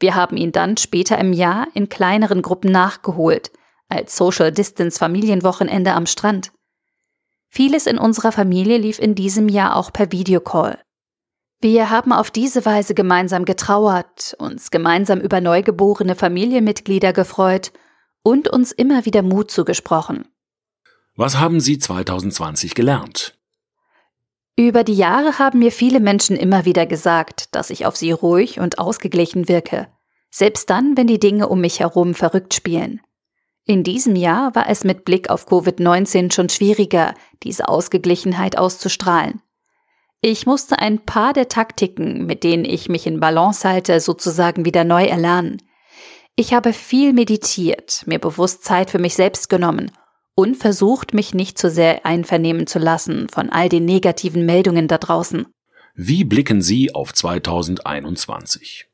Wir 0.00 0.14
haben 0.14 0.38
ihn 0.38 0.52
dann 0.52 0.78
später 0.78 1.18
im 1.18 1.34
Jahr 1.34 1.66
in 1.74 1.90
kleineren 1.90 2.40
Gruppen 2.40 2.72
nachgeholt– 2.72 3.50
als 3.88 4.16
Social 4.16 4.50
Distance 4.50 4.98
Familienwochenende 4.98 5.92
am 5.92 6.06
Strand. 6.06 6.52
Vieles 7.48 7.86
in 7.86 7.98
unserer 7.98 8.32
Familie 8.32 8.78
lief 8.78 8.98
in 8.98 9.14
diesem 9.14 9.48
Jahr 9.50 9.76
auch 9.76 9.92
per 9.92 10.10
Videocall. 10.10 10.78
Wir 11.68 11.90
haben 11.90 12.12
auf 12.12 12.30
diese 12.30 12.64
Weise 12.64 12.94
gemeinsam 12.94 13.44
getrauert, 13.44 14.36
uns 14.38 14.70
gemeinsam 14.70 15.18
über 15.18 15.40
neugeborene 15.40 16.14
Familienmitglieder 16.14 17.12
gefreut 17.12 17.72
und 18.22 18.46
uns 18.46 18.70
immer 18.70 19.04
wieder 19.04 19.22
Mut 19.22 19.50
zugesprochen. 19.50 20.28
Was 21.16 21.40
haben 21.40 21.58
Sie 21.58 21.80
2020 21.80 22.76
gelernt? 22.76 23.36
Über 24.54 24.84
die 24.84 24.94
Jahre 24.94 25.40
haben 25.40 25.58
mir 25.58 25.72
viele 25.72 25.98
Menschen 25.98 26.36
immer 26.36 26.66
wieder 26.66 26.86
gesagt, 26.86 27.52
dass 27.56 27.70
ich 27.70 27.84
auf 27.84 27.96
sie 27.96 28.12
ruhig 28.12 28.60
und 28.60 28.78
ausgeglichen 28.78 29.48
wirke, 29.48 29.88
selbst 30.30 30.70
dann, 30.70 30.96
wenn 30.96 31.08
die 31.08 31.18
Dinge 31.18 31.48
um 31.48 31.60
mich 31.60 31.80
herum 31.80 32.14
verrückt 32.14 32.54
spielen. 32.54 33.00
In 33.64 33.82
diesem 33.82 34.14
Jahr 34.14 34.54
war 34.54 34.68
es 34.68 34.84
mit 34.84 35.04
Blick 35.04 35.30
auf 35.30 35.48
Covid-19 35.48 36.32
schon 36.32 36.48
schwieriger, 36.48 37.14
diese 37.42 37.68
Ausgeglichenheit 37.68 38.56
auszustrahlen. 38.56 39.42
Ich 40.28 40.44
musste 40.44 40.80
ein 40.80 40.98
paar 40.98 41.32
der 41.32 41.48
Taktiken, 41.48 42.26
mit 42.26 42.42
denen 42.42 42.64
ich 42.64 42.88
mich 42.88 43.06
in 43.06 43.20
Balance 43.20 43.68
halte, 43.68 44.00
sozusagen 44.00 44.64
wieder 44.64 44.82
neu 44.82 45.04
erlernen. 45.04 45.62
Ich 46.34 46.52
habe 46.52 46.72
viel 46.72 47.12
meditiert, 47.12 48.02
mir 48.06 48.18
bewusst 48.18 48.64
Zeit 48.64 48.90
für 48.90 48.98
mich 48.98 49.14
selbst 49.14 49.48
genommen 49.48 49.92
und 50.34 50.56
versucht, 50.56 51.14
mich 51.14 51.32
nicht 51.32 51.58
zu 51.58 51.70
sehr 51.70 52.04
einvernehmen 52.04 52.66
zu 52.66 52.80
lassen 52.80 53.28
von 53.28 53.50
all 53.50 53.68
den 53.68 53.84
negativen 53.84 54.44
Meldungen 54.44 54.88
da 54.88 54.98
draußen. 54.98 55.46
Wie 55.94 56.24
blicken 56.24 56.60
Sie 56.60 56.92
auf 56.92 57.14
2021? 57.14 58.88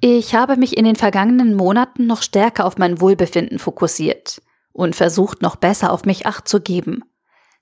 Ich 0.00 0.34
habe 0.34 0.56
mich 0.56 0.78
in 0.78 0.86
den 0.86 0.96
vergangenen 0.96 1.56
Monaten 1.56 2.06
noch 2.06 2.22
stärker 2.22 2.64
auf 2.64 2.78
mein 2.78 3.02
Wohlbefinden 3.02 3.58
fokussiert 3.58 4.40
und 4.72 4.96
versucht 4.96 5.42
noch 5.42 5.56
besser 5.56 5.92
auf 5.92 6.06
mich 6.06 6.24
acht 6.24 6.48
zu 6.48 6.62
geben. 6.62 7.04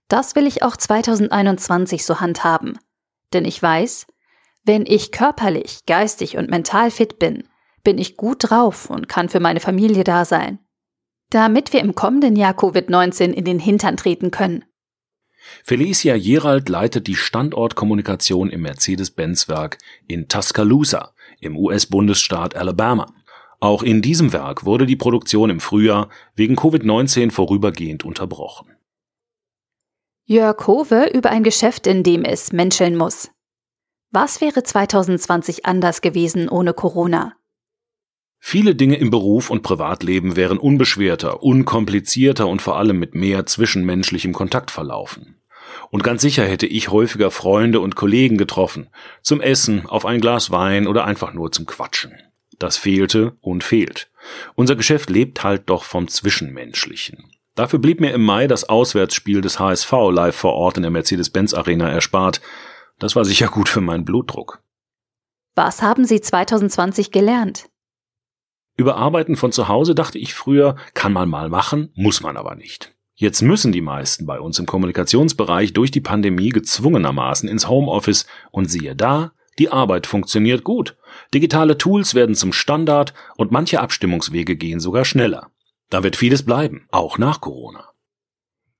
Das 0.06 0.37
will 0.37 0.47
ich 0.47 0.62
auch 0.62 0.76
2021 0.76 2.04
so 2.04 2.21
handhaben. 2.21 2.78
Denn 3.33 3.45
ich 3.45 3.62
weiß, 3.62 4.07
wenn 4.65 4.87
ich 4.87 5.12
körperlich, 5.12 5.81
geistig 5.87 6.37
und 6.37 6.51
mental 6.51 6.91
fit 6.91 7.19
bin, 7.19 7.45
bin 7.83 7.99
ich 7.99 8.17
gut 8.17 8.51
drauf 8.51 8.91
und 8.91 9.09
kann 9.09 9.29
für 9.29 9.41
meine 9.41 9.61
Familie 9.61 10.05
da 10.05 10.25
sein. 10.25 10.59
Damit 11.31 11.73
wir 11.73 11.81
im 11.81 11.95
kommenden 11.95 12.37
Jahr 12.37 12.53
Covid-19 12.53 13.33
in 13.33 13.45
den 13.45 13.59
Hintern 13.59 13.97
treten 13.97 14.31
können. 14.31 14.65
Felicia 15.65 16.17
Gerald 16.17 16.69
leitet 16.69 17.09
die 17.09 17.17
Standortkommunikation 17.17 18.51
im 18.51 18.62
Mercedes-Benz-Werk 18.62 19.79
in 20.07 20.29
Tuscaloosa 20.29 21.15
im 21.41 21.57
US-Bundesstaat 21.57 22.55
Alabama. 22.55 23.12
Auch 23.59 23.83
in 23.83 24.03
diesem 24.03 24.33
Werk 24.33 24.65
wurde 24.65 24.87
die 24.87 24.97
Produktion 24.97 25.51
im 25.51 25.61
Frühjahr 25.61 26.09
wegen 26.35 26.57
Covid-19 26.57 27.31
vorübergehend 27.31 28.05
unterbrochen. 28.05 28.72
Jörg 30.25 30.69
Hove 30.69 31.11
über 31.12 31.31
ein 31.31 31.43
Geschäft, 31.43 31.88
in 31.88 32.05
dem 32.05 32.25
es 32.25 32.52
menscheln 32.52 32.97
muss. 32.97 33.31
Was 34.12 34.41
wäre 34.41 34.62
2020 34.62 35.67
anders 35.67 36.00
gewesen 36.00 36.49
ohne 36.49 36.75
Corona? 36.75 37.35
Viele 38.38 38.76
Dinge 38.76 38.97
im 38.97 39.11
Beruf 39.11 39.50
und 39.50 39.62
Privatleben 39.62 40.37
wären 40.37 40.59
unbeschwerter, 40.59 41.43
unkomplizierter 41.43 42.47
und 42.47 42.62
vor 42.62 42.76
allem 42.76 43.00
mit 43.00 43.17
mehr 43.17 43.47
zwischenmenschlichem 43.47 44.33
Kontakt 44.33 44.71
verlaufen. 44.71 45.43
Und 45.91 46.05
ganz 46.05 46.23
sicher 46.23 46.45
hätte 46.45 46.67
ich 46.67 46.91
häufiger 46.91 47.33
Freunde 47.33 47.81
und 47.81 47.97
Kollegen 47.97 48.37
getroffen, 48.37 48.91
zum 49.23 49.41
Essen, 49.41 49.87
auf 49.87 50.07
ein 50.07 50.21
Glas 50.21 50.52
Wein 50.52 50.87
oder 50.87 51.05
einfach 51.05 51.33
nur 51.33 51.50
zum 51.50 51.67
Quatschen. 51.67 52.14
Das 52.59 52.76
fehlte 52.76 53.37
und 53.41 53.64
fehlt. 53.64 54.09
Unser 54.55 54.76
Geschäft 54.76 55.11
lebt 55.11 55.43
halt 55.43 55.69
doch 55.69 55.83
vom 55.83 56.07
Zwischenmenschlichen. 56.07 57.32
Dafür 57.54 57.78
blieb 57.78 58.00
mir 58.00 58.12
im 58.12 58.25
Mai 58.25 58.47
das 58.47 58.68
Auswärtsspiel 58.68 59.40
des 59.42 59.59
HSV 59.59 59.92
live 60.11 60.37
vor 60.37 60.54
Ort 60.54 60.78
in 60.78 60.82
der 60.82 60.90
Mercedes-Benz 60.90 61.52
Arena 61.52 61.90
erspart. 61.90 62.40
Das 62.99 63.14
war 63.14 63.25
sicher 63.25 63.49
gut 63.49 63.68
für 63.68 63.80
meinen 63.80 64.04
Blutdruck. 64.04 64.62
Was 65.54 65.82
haben 65.82 66.06
Sie 66.06 66.21
2020 66.21 67.11
gelernt? 67.11 67.68
Über 68.76 68.97
Arbeiten 68.97 69.37
von 69.37 69.52
zu 69.52 69.68
Hause 69.68 69.94
dachte 69.94 70.18
ich 70.18 70.32
früher, 70.32 70.76
kann 70.94 71.12
man 71.12 71.28
mal 71.28 71.50
machen, 71.50 71.90
muss 71.94 72.23
man 72.23 72.38
aber 72.38 72.54
nicht. 72.54 72.94
Jetzt 73.14 73.42
müssen 73.42 73.71
die 73.71 73.82
meisten 73.82 74.25
bei 74.25 74.40
uns 74.40 74.59
im 74.59 74.64
Kommunikationsbereich 74.64 75.75
durch 75.75 75.90
die 75.90 76.00
Pandemie 76.00 76.49
gezwungenermaßen 76.49 77.49
ins 77.49 77.68
Homeoffice 77.68 78.26
und 78.50 78.71
siehe 78.71 78.97
da, 78.97 79.32
die 79.59 79.68
Arbeit 79.71 80.06
funktioniert 80.06 80.64
gut. 80.64 80.97
Digitale 81.35 81.76
Tools 81.76 82.14
werden 82.14 82.35
zum 82.35 82.54
Standard 82.54 83.12
und 83.37 83.52
manche 83.52 83.80
Abstimmungswege 83.80 84.56
gehen 84.56 84.80
sogar 84.80 85.04
schneller. 85.04 85.50
Da 85.92 86.02
wird 86.02 86.16
vieles 86.16 86.42
bleiben, 86.42 86.87
auch 86.90 87.18
nach 87.18 87.42
Corona. 87.42 87.90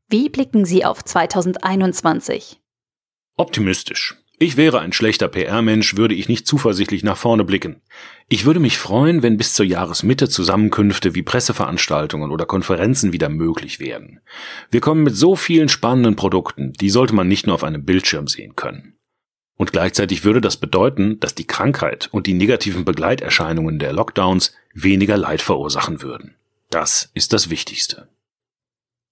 Wie 0.09 0.31
blicken 0.31 0.65
Sie 0.65 0.87
auf 0.87 1.05
2021? 1.05 2.59
Optimistisch. 3.37 4.17
Ich 4.39 4.57
wäre 4.57 4.81
ein 4.81 4.95
schlechter 4.95 5.29
PR-Mensch, 5.29 5.99
würde 5.99 6.15
ich 6.15 6.31
nicht 6.31 6.47
zuversichtlich 6.47 7.05
nach 7.05 7.19
vorne 7.19 7.45
blicken. 7.45 7.83
Ich 8.29 8.47
würde 8.47 8.61
mich 8.61 8.79
freuen, 8.79 9.23
wenn 9.23 9.37
bis 9.37 9.53
zur 9.53 9.67
Jahresmitte 9.67 10.31
Zusammenkünfte 10.31 11.15
wie 11.15 11.23
Presseveranstaltungen 11.23 12.31
oder 12.31 12.47
Konferenzen 12.47 13.13
wieder 13.13 13.29
möglich 13.29 13.79
wären. 13.79 14.21
Wir 14.71 14.81
kommen 14.81 15.03
mit 15.03 15.15
so 15.15 15.37
vielen 15.37 15.69
spannenden 15.69 16.17
Produkten, 16.17 16.73
die 16.73 16.89
sollte 16.89 17.15
man 17.15 17.29
nicht 17.29 17.47
nur 17.47 17.57
auf 17.57 17.65
einem 17.65 17.85
Bildschirm 17.85 18.27
sehen 18.27 18.57
können. 18.57 18.97
Und 19.59 19.71
gleichzeitig 19.71 20.25
würde 20.25 20.41
das 20.41 20.57
bedeuten, 20.57 21.21
dass 21.21 21.35
die 21.35 21.47
Krankheit 21.47 22.09
und 22.11 22.27
die 22.27 22.33
negativen 22.33 22.87
Begleiterscheinungen 22.87 23.79
der 23.79 23.93
Lockdowns 23.93 24.55
weniger 24.73 25.19
Leid 25.19 25.43
verursachen 25.43 26.01
würden. 26.01 26.37
Das 26.73 27.11
ist 27.13 27.35
das 27.35 27.51
Wichtigste. 27.51 28.09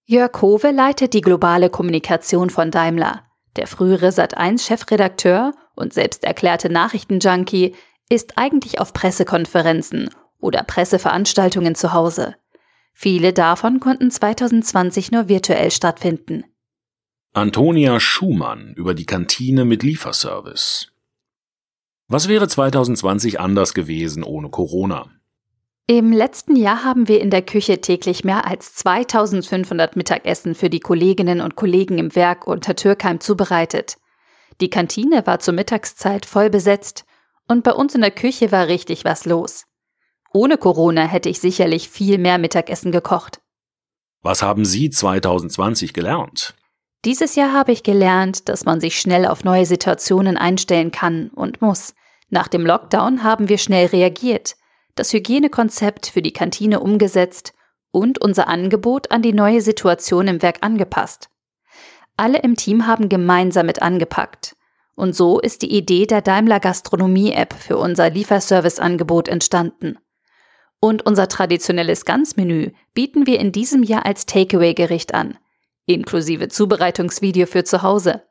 Jörg 0.06 0.40
Hove 0.40 0.70
leitet 0.70 1.12
die 1.12 1.20
globale 1.20 1.68
Kommunikation 1.68 2.48
von 2.48 2.70
Daimler. 2.70 3.26
Der 3.56 3.66
frühere 3.66 4.08
Sat1-Chefredakteur 4.08 5.52
und 5.74 5.92
selbst 5.92 6.24
erklärte 6.24 6.70
Nachrichtenjunkie 6.70 7.74
ist 8.08 8.38
eigentlich 8.38 8.80
auf 8.80 8.94
Pressekonferenzen 8.94 10.08
oder 10.38 10.62
Presseveranstaltungen 10.62 11.74
zu 11.74 11.92
Hause. 11.92 12.34
Viele 12.94 13.34
davon 13.34 13.78
konnten 13.78 14.10
2020 14.10 15.12
nur 15.12 15.28
virtuell 15.28 15.70
stattfinden. 15.70 16.44
Antonia 17.34 18.00
Schumann 18.00 18.72
über 18.74 18.94
die 18.94 19.06
Kantine 19.06 19.66
mit 19.66 19.82
Lieferservice. 19.82 20.92
Was 22.08 22.26
wäre 22.26 22.48
2020 22.48 23.38
anders 23.38 23.74
gewesen 23.74 24.24
ohne 24.24 24.48
Corona? 24.48 25.10
Im 25.86 26.12
letzten 26.12 26.54
Jahr 26.54 26.84
haben 26.84 27.08
wir 27.08 27.20
in 27.20 27.30
der 27.30 27.42
Küche 27.42 27.80
täglich 27.80 28.22
mehr 28.22 28.46
als 28.46 28.74
2500 28.76 29.96
Mittagessen 29.96 30.54
für 30.54 30.70
die 30.70 30.80
Kolleginnen 30.80 31.40
und 31.40 31.56
Kollegen 31.56 31.98
im 31.98 32.14
Werk 32.14 32.46
unter 32.46 32.76
Türkheim 32.76 33.20
zubereitet. 33.20 33.96
Die 34.60 34.70
Kantine 34.70 35.26
war 35.26 35.40
zur 35.40 35.54
Mittagszeit 35.54 36.26
voll 36.26 36.50
besetzt 36.50 37.04
und 37.48 37.64
bei 37.64 37.72
uns 37.72 37.94
in 37.94 38.02
der 38.02 38.12
Küche 38.12 38.52
war 38.52 38.68
richtig 38.68 39.04
was 39.04 39.24
los. 39.24 39.64
Ohne 40.32 40.58
Corona 40.58 41.02
hätte 41.02 41.28
ich 41.28 41.40
sicherlich 41.40 41.88
viel 41.88 42.18
mehr 42.18 42.38
Mittagessen 42.38 42.92
gekocht. 42.92 43.40
Was 44.22 44.42
haben 44.42 44.64
Sie 44.64 44.90
2020 44.90 45.92
gelernt? 45.92 46.54
Dieses 47.04 47.34
Jahr 47.34 47.52
habe 47.52 47.72
ich 47.72 47.82
gelernt, 47.82 48.48
dass 48.48 48.66
man 48.66 48.80
sich 48.80 49.00
schnell 49.00 49.26
auf 49.26 49.42
neue 49.42 49.64
Situationen 49.64 50.36
einstellen 50.36 50.92
kann 50.92 51.30
und 51.30 51.62
muss. 51.62 51.94
Nach 52.28 52.46
dem 52.46 52.66
Lockdown 52.66 53.24
haben 53.24 53.48
wir 53.48 53.58
schnell 53.58 53.86
reagiert, 53.86 54.56
das 54.94 55.12
Hygienekonzept 55.12 56.06
für 56.06 56.22
die 56.22 56.32
Kantine 56.32 56.80
umgesetzt 56.80 57.52
und 57.90 58.20
unser 58.20 58.48
Angebot 58.48 59.10
an 59.10 59.22
die 59.22 59.32
neue 59.32 59.60
Situation 59.60 60.28
im 60.28 60.42
Werk 60.42 60.58
angepasst. 60.60 61.28
Alle 62.16 62.38
im 62.38 62.56
Team 62.56 62.86
haben 62.86 63.08
gemeinsam 63.08 63.66
mit 63.66 63.82
angepackt. 63.82 64.56
Und 64.94 65.14
so 65.16 65.40
ist 65.40 65.62
die 65.62 65.74
Idee 65.74 66.06
der 66.06 66.20
Daimler 66.20 66.60
Gastronomie 66.60 67.32
App 67.32 67.54
für 67.54 67.78
unser 67.78 68.10
Lieferservice-Angebot 68.10 69.28
entstanden. 69.28 69.96
Und 70.80 71.06
unser 71.06 71.28
traditionelles 71.28 72.04
Ganzmenü 72.04 72.72
bieten 72.94 73.26
wir 73.26 73.40
in 73.40 73.52
diesem 73.52 73.82
Jahr 73.82 74.04
als 74.04 74.26
Takeaway-Gericht 74.26 75.14
an– 75.14 75.38
inklusive 75.90 76.48
Zubereitungsvideo 76.48 77.46
für 77.46 77.64
zu 77.64 77.82
Hause. 77.82 78.22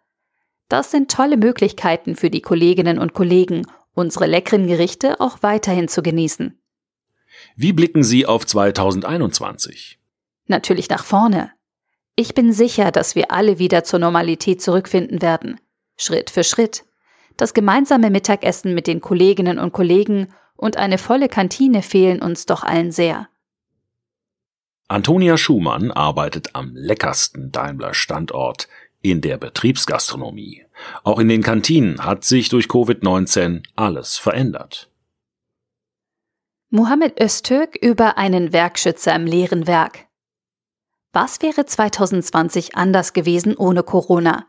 Das 0.69 0.91
sind 0.91 1.12
tolle 1.12 1.38
Möglichkeiten 1.38 2.15
für 2.15 2.30
die 2.30 2.41
Kolleginnen 2.41 3.00
und 3.00 3.13
Kollegen, 3.13 3.65
unsere 3.99 4.25
leckeren 4.25 4.67
Gerichte 4.67 5.19
auch 5.19 5.43
weiterhin 5.43 5.88
zu 5.88 6.01
genießen. 6.01 6.59
Wie 7.55 7.73
blicken 7.73 8.03
Sie 8.03 8.25
auf 8.25 8.45
2021? 8.45 9.99
Natürlich 10.47 10.89
nach 10.89 11.03
vorne. 11.03 11.51
Ich 12.15 12.33
bin 12.33 12.51
sicher, 12.51 12.91
dass 12.91 13.15
wir 13.15 13.31
alle 13.31 13.59
wieder 13.59 13.83
zur 13.83 13.99
Normalität 13.99 14.62
zurückfinden 14.62 15.21
werden. 15.21 15.59
Schritt 15.95 16.29
für 16.29 16.43
Schritt. 16.43 16.85
Das 17.38 17.53
gemeinsame 17.53 18.09
Mittagessen 18.09 18.73
mit 18.73 18.88
den 18.88 18.99
Kolleginnen 18.99 19.59
und 19.59 19.71
Kollegen 19.71 20.33
und 20.55 20.77
eine 20.77 20.97
volle 20.97 21.29
Kantine 21.29 21.81
fehlen 21.81 22.21
uns 22.21 22.45
doch 22.45 22.63
allen 22.63 22.91
sehr. 22.91 23.29
Antonia 24.88 25.38
Schumann 25.38 25.91
arbeitet 25.91 26.55
am 26.55 26.71
leckersten 26.73 27.51
Daimler-Standort 27.51 28.67
in 29.01 29.21
der 29.21 29.38
Betriebsgastronomie. 29.38 30.65
Auch 31.04 31.20
in 31.20 31.28
den 31.28 31.44
Kantinen 31.44 32.04
hat 32.04 32.24
sich 32.24 32.50
durch 32.50 32.65
Covid-19 32.65 33.63
alles 33.76 34.18
verändert. 34.18 34.89
Mohammed 36.70 37.20
Öztürk 37.20 37.76
über 37.82 38.18
einen 38.18 38.54
Werkschützer 38.54 39.15
im 39.15 39.26
leeren 39.26 39.65
Werk. 39.65 40.06
Was 41.12 41.42
wäre 41.42 41.65
2020 41.65 42.76
anders 42.76 43.13
gewesen 43.13 43.58
ohne 43.58 43.82
Corona? 43.82 44.46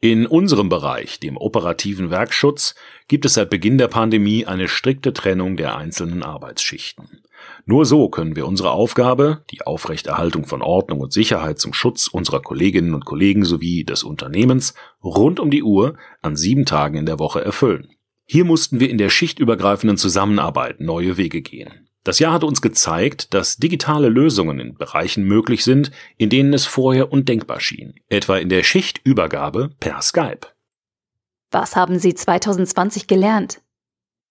In 0.00 0.26
unserem 0.26 0.68
Bereich, 0.68 1.20
dem 1.20 1.36
operativen 1.36 2.10
Werkschutz, 2.10 2.74
gibt 3.08 3.24
es 3.24 3.34
seit 3.34 3.48
Beginn 3.48 3.78
der 3.78 3.88
Pandemie 3.88 4.44
eine 4.44 4.68
strikte 4.68 5.12
Trennung 5.12 5.56
der 5.56 5.76
einzelnen 5.76 6.22
Arbeitsschichten. 6.22 7.22
Nur 7.68 7.84
so 7.84 8.08
können 8.08 8.36
wir 8.36 8.46
unsere 8.46 8.70
Aufgabe, 8.70 9.42
die 9.50 9.62
Aufrechterhaltung 9.62 10.46
von 10.46 10.62
Ordnung 10.62 11.00
und 11.00 11.12
Sicherheit 11.12 11.58
zum 11.58 11.72
Schutz 11.72 12.06
unserer 12.06 12.40
Kolleginnen 12.40 12.94
und 12.94 13.04
Kollegen 13.04 13.44
sowie 13.44 13.82
des 13.82 14.04
Unternehmens, 14.04 14.74
rund 15.02 15.40
um 15.40 15.50
die 15.50 15.64
Uhr 15.64 15.96
an 16.22 16.36
sieben 16.36 16.64
Tagen 16.64 16.96
in 16.96 17.06
der 17.06 17.18
Woche 17.18 17.44
erfüllen. 17.44 17.88
Hier 18.24 18.44
mussten 18.44 18.78
wir 18.78 18.88
in 18.88 18.98
der 18.98 19.10
schichtübergreifenden 19.10 19.98
Zusammenarbeit 19.98 20.80
neue 20.80 21.16
Wege 21.16 21.42
gehen. 21.42 21.88
Das 22.04 22.20
Jahr 22.20 22.32
hat 22.32 22.44
uns 22.44 22.62
gezeigt, 22.62 23.34
dass 23.34 23.56
digitale 23.56 24.10
Lösungen 24.10 24.60
in 24.60 24.74
Bereichen 24.76 25.24
möglich 25.24 25.64
sind, 25.64 25.90
in 26.16 26.30
denen 26.30 26.54
es 26.54 26.66
vorher 26.66 27.10
undenkbar 27.10 27.58
schien, 27.58 27.94
etwa 28.08 28.36
in 28.36 28.48
der 28.48 28.62
Schichtübergabe 28.62 29.70
per 29.80 30.02
Skype. 30.02 30.46
Was 31.50 31.74
haben 31.74 31.98
Sie 31.98 32.14
2020 32.14 33.08
gelernt? 33.08 33.60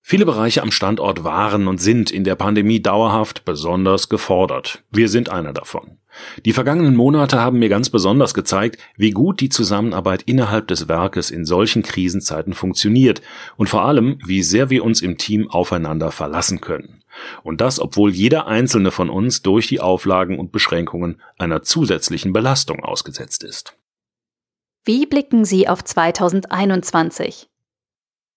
Viele 0.07 0.27
Bereiche 0.27 0.61
am 0.61 0.69
Standort 0.69 1.23
waren 1.23 1.67
und 1.67 1.81
sind 1.81 2.11
in 2.11 2.23
der 2.23 2.35
Pandemie 2.35 2.79
dauerhaft 2.79 3.43
besonders 3.43 4.07
gefordert. 4.07 4.83
Wir 4.91 5.09
sind 5.09 5.29
einer 5.29 5.51
davon. 5.51 5.97
Die 6.45 6.53
vergangenen 6.53 6.95
Monate 6.95 7.39
haben 7.39 7.57
mir 7.57 7.69
ganz 7.69 7.89
besonders 7.89 8.35
gezeigt, 8.35 8.77
wie 8.95 9.09
gut 9.09 9.41
die 9.41 9.49
Zusammenarbeit 9.49 10.21
innerhalb 10.21 10.67
des 10.67 10.87
Werkes 10.87 11.31
in 11.31 11.43
solchen 11.43 11.81
Krisenzeiten 11.81 12.53
funktioniert 12.53 13.23
und 13.57 13.67
vor 13.67 13.81
allem, 13.81 14.19
wie 14.23 14.43
sehr 14.43 14.69
wir 14.69 14.85
uns 14.85 15.01
im 15.01 15.17
Team 15.17 15.49
aufeinander 15.49 16.11
verlassen 16.11 16.61
können. 16.61 17.01
Und 17.41 17.59
das, 17.59 17.79
obwohl 17.79 18.11
jeder 18.11 18.45
einzelne 18.45 18.91
von 18.91 19.09
uns 19.09 19.41
durch 19.41 19.65
die 19.65 19.79
Auflagen 19.79 20.37
und 20.37 20.51
Beschränkungen 20.51 21.19
einer 21.39 21.63
zusätzlichen 21.63 22.31
Belastung 22.31 22.83
ausgesetzt 22.83 23.43
ist. 23.43 23.75
Wie 24.83 25.07
blicken 25.07 25.45
Sie 25.45 25.67
auf 25.67 25.83
2021? 25.83 27.47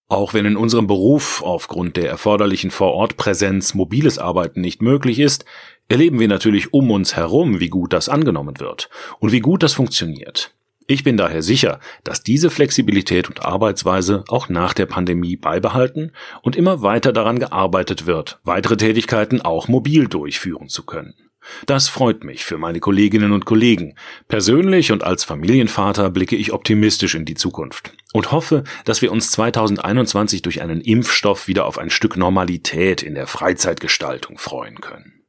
Auch 0.09 0.33
wenn 0.33 0.45
in 0.45 0.57
unserem 0.57 0.87
Beruf 0.87 1.43
aufgrund 1.43 1.95
der 1.95 2.09
erforderlichen 2.09 2.71
Vorortpräsenz 2.71 3.75
mobiles 3.75 4.17
Arbeiten 4.17 4.59
nicht 4.59 4.81
möglich 4.81 5.19
ist, 5.19 5.45
erleben 5.87 6.19
wir 6.19 6.27
natürlich 6.27 6.73
um 6.73 6.89
uns 6.89 7.15
herum, 7.15 7.59
wie 7.59 7.69
gut 7.69 7.93
das 7.93 8.09
angenommen 8.09 8.59
wird 8.59 8.89
und 9.19 9.31
wie 9.31 9.39
gut 9.39 9.61
das 9.61 9.73
funktioniert. 9.73 10.55
Ich 10.87 11.03
bin 11.03 11.15
daher 11.15 11.43
sicher, 11.43 11.79
dass 12.03 12.23
diese 12.23 12.49
Flexibilität 12.49 13.29
und 13.29 13.45
Arbeitsweise 13.45 14.23
auch 14.29 14.49
nach 14.49 14.73
der 14.73 14.87
Pandemie 14.87 15.35
beibehalten 15.35 16.13
und 16.41 16.55
immer 16.55 16.81
weiter 16.81 17.13
daran 17.13 17.37
gearbeitet 17.37 18.07
wird, 18.07 18.39
weitere 18.43 18.77
Tätigkeiten 18.77 19.41
auch 19.41 19.67
mobil 19.67 20.07
durchführen 20.07 20.69
zu 20.69 20.87
können. 20.87 21.28
Das 21.65 21.87
freut 21.87 22.23
mich 22.23 22.45
für 22.45 22.57
meine 22.57 22.79
Kolleginnen 22.79 23.31
und 23.31 23.45
Kollegen. 23.45 23.95
Persönlich 24.27 24.91
und 24.91 25.03
als 25.03 25.23
Familienvater 25.23 26.09
blicke 26.09 26.35
ich 26.35 26.53
optimistisch 26.53 27.15
in 27.15 27.25
die 27.25 27.35
Zukunft 27.35 27.93
und 28.13 28.31
hoffe, 28.31 28.63
dass 28.85 29.01
wir 29.01 29.11
uns 29.11 29.31
2021 29.31 30.41
durch 30.41 30.61
einen 30.61 30.81
Impfstoff 30.81 31.47
wieder 31.47 31.65
auf 31.65 31.77
ein 31.77 31.89
Stück 31.89 32.17
Normalität 32.17 33.03
in 33.03 33.15
der 33.15 33.27
Freizeitgestaltung 33.27 34.37
freuen 34.37 34.81
können. 34.81 35.23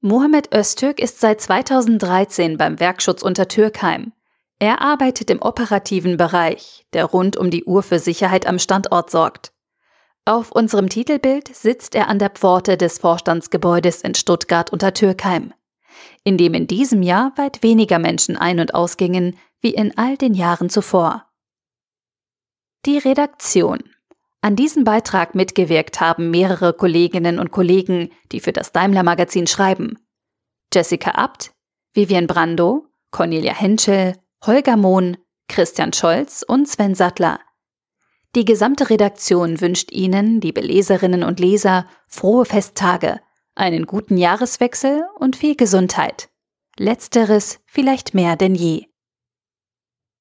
Mohamed 0.00 0.54
Öztürk 0.54 0.98
ist 0.98 1.20
seit 1.20 1.40
2013 1.42 2.56
beim 2.56 2.80
Werkschutz 2.80 3.22
unter 3.22 3.48
Türkheim. 3.48 4.12
Er 4.58 4.80
arbeitet 4.80 5.30
im 5.30 5.42
operativen 5.42 6.16
Bereich, 6.16 6.86
der 6.92 7.04
rund 7.04 7.36
um 7.36 7.50
die 7.50 7.64
Uhr 7.64 7.82
für 7.82 7.98
Sicherheit 7.98 8.46
am 8.46 8.58
Standort 8.58 9.10
sorgt. 9.10 9.52
Auf 10.30 10.52
unserem 10.52 10.88
Titelbild 10.88 11.48
sitzt 11.52 11.96
er 11.96 12.06
an 12.06 12.20
der 12.20 12.30
Pforte 12.30 12.76
des 12.76 12.98
Vorstandsgebäudes 12.98 14.02
in 14.02 14.14
Stuttgart 14.14 14.70
unter 14.72 14.94
Türkheim, 14.94 15.52
in 16.22 16.36
dem 16.36 16.54
in 16.54 16.68
diesem 16.68 17.02
Jahr 17.02 17.32
weit 17.34 17.64
weniger 17.64 17.98
Menschen 17.98 18.36
ein- 18.36 18.60
und 18.60 18.72
ausgingen 18.72 19.36
wie 19.58 19.74
in 19.74 19.98
all 19.98 20.16
den 20.16 20.34
Jahren 20.34 20.70
zuvor. 20.70 21.26
Die 22.86 22.98
Redaktion. 22.98 23.80
An 24.40 24.54
diesem 24.54 24.84
Beitrag 24.84 25.34
mitgewirkt 25.34 26.00
haben 26.00 26.30
mehrere 26.30 26.74
Kolleginnen 26.74 27.40
und 27.40 27.50
Kollegen, 27.50 28.12
die 28.30 28.38
für 28.38 28.52
das 28.52 28.70
Daimler 28.70 29.02
Magazin 29.02 29.48
schreiben. 29.48 29.98
Jessica 30.72 31.10
Abt, 31.10 31.50
Vivian 31.92 32.28
Brando, 32.28 32.86
Cornelia 33.10 33.52
Henschel, 33.52 34.16
Holger 34.46 34.76
Mohn, 34.76 35.16
Christian 35.48 35.92
Scholz 35.92 36.44
und 36.46 36.68
Sven 36.68 36.94
Sattler. 36.94 37.40
Die 38.36 38.44
gesamte 38.44 38.90
Redaktion 38.90 39.60
wünscht 39.60 39.90
Ihnen, 39.90 40.40
liebe 40.40 40.60
Leserinnen 40.60 41.24
und 41.24 41.40
Leser, 41.40 41.86
frohe 42.06 42.44
Festtage, 42.44 43.20
einen 43.56 43.86
guten 43.86 44.16
Jahreswechsel 44.16 45.04
und 45.18 45.34
viel 45.34 45.56
Gesundheit. 45.56 46.28
Letzteres 46.76 47.58
vielleicht 47.66 48.14
mehr 48.14 48.36
denn 48.36 48.54
je. 48.54 48.89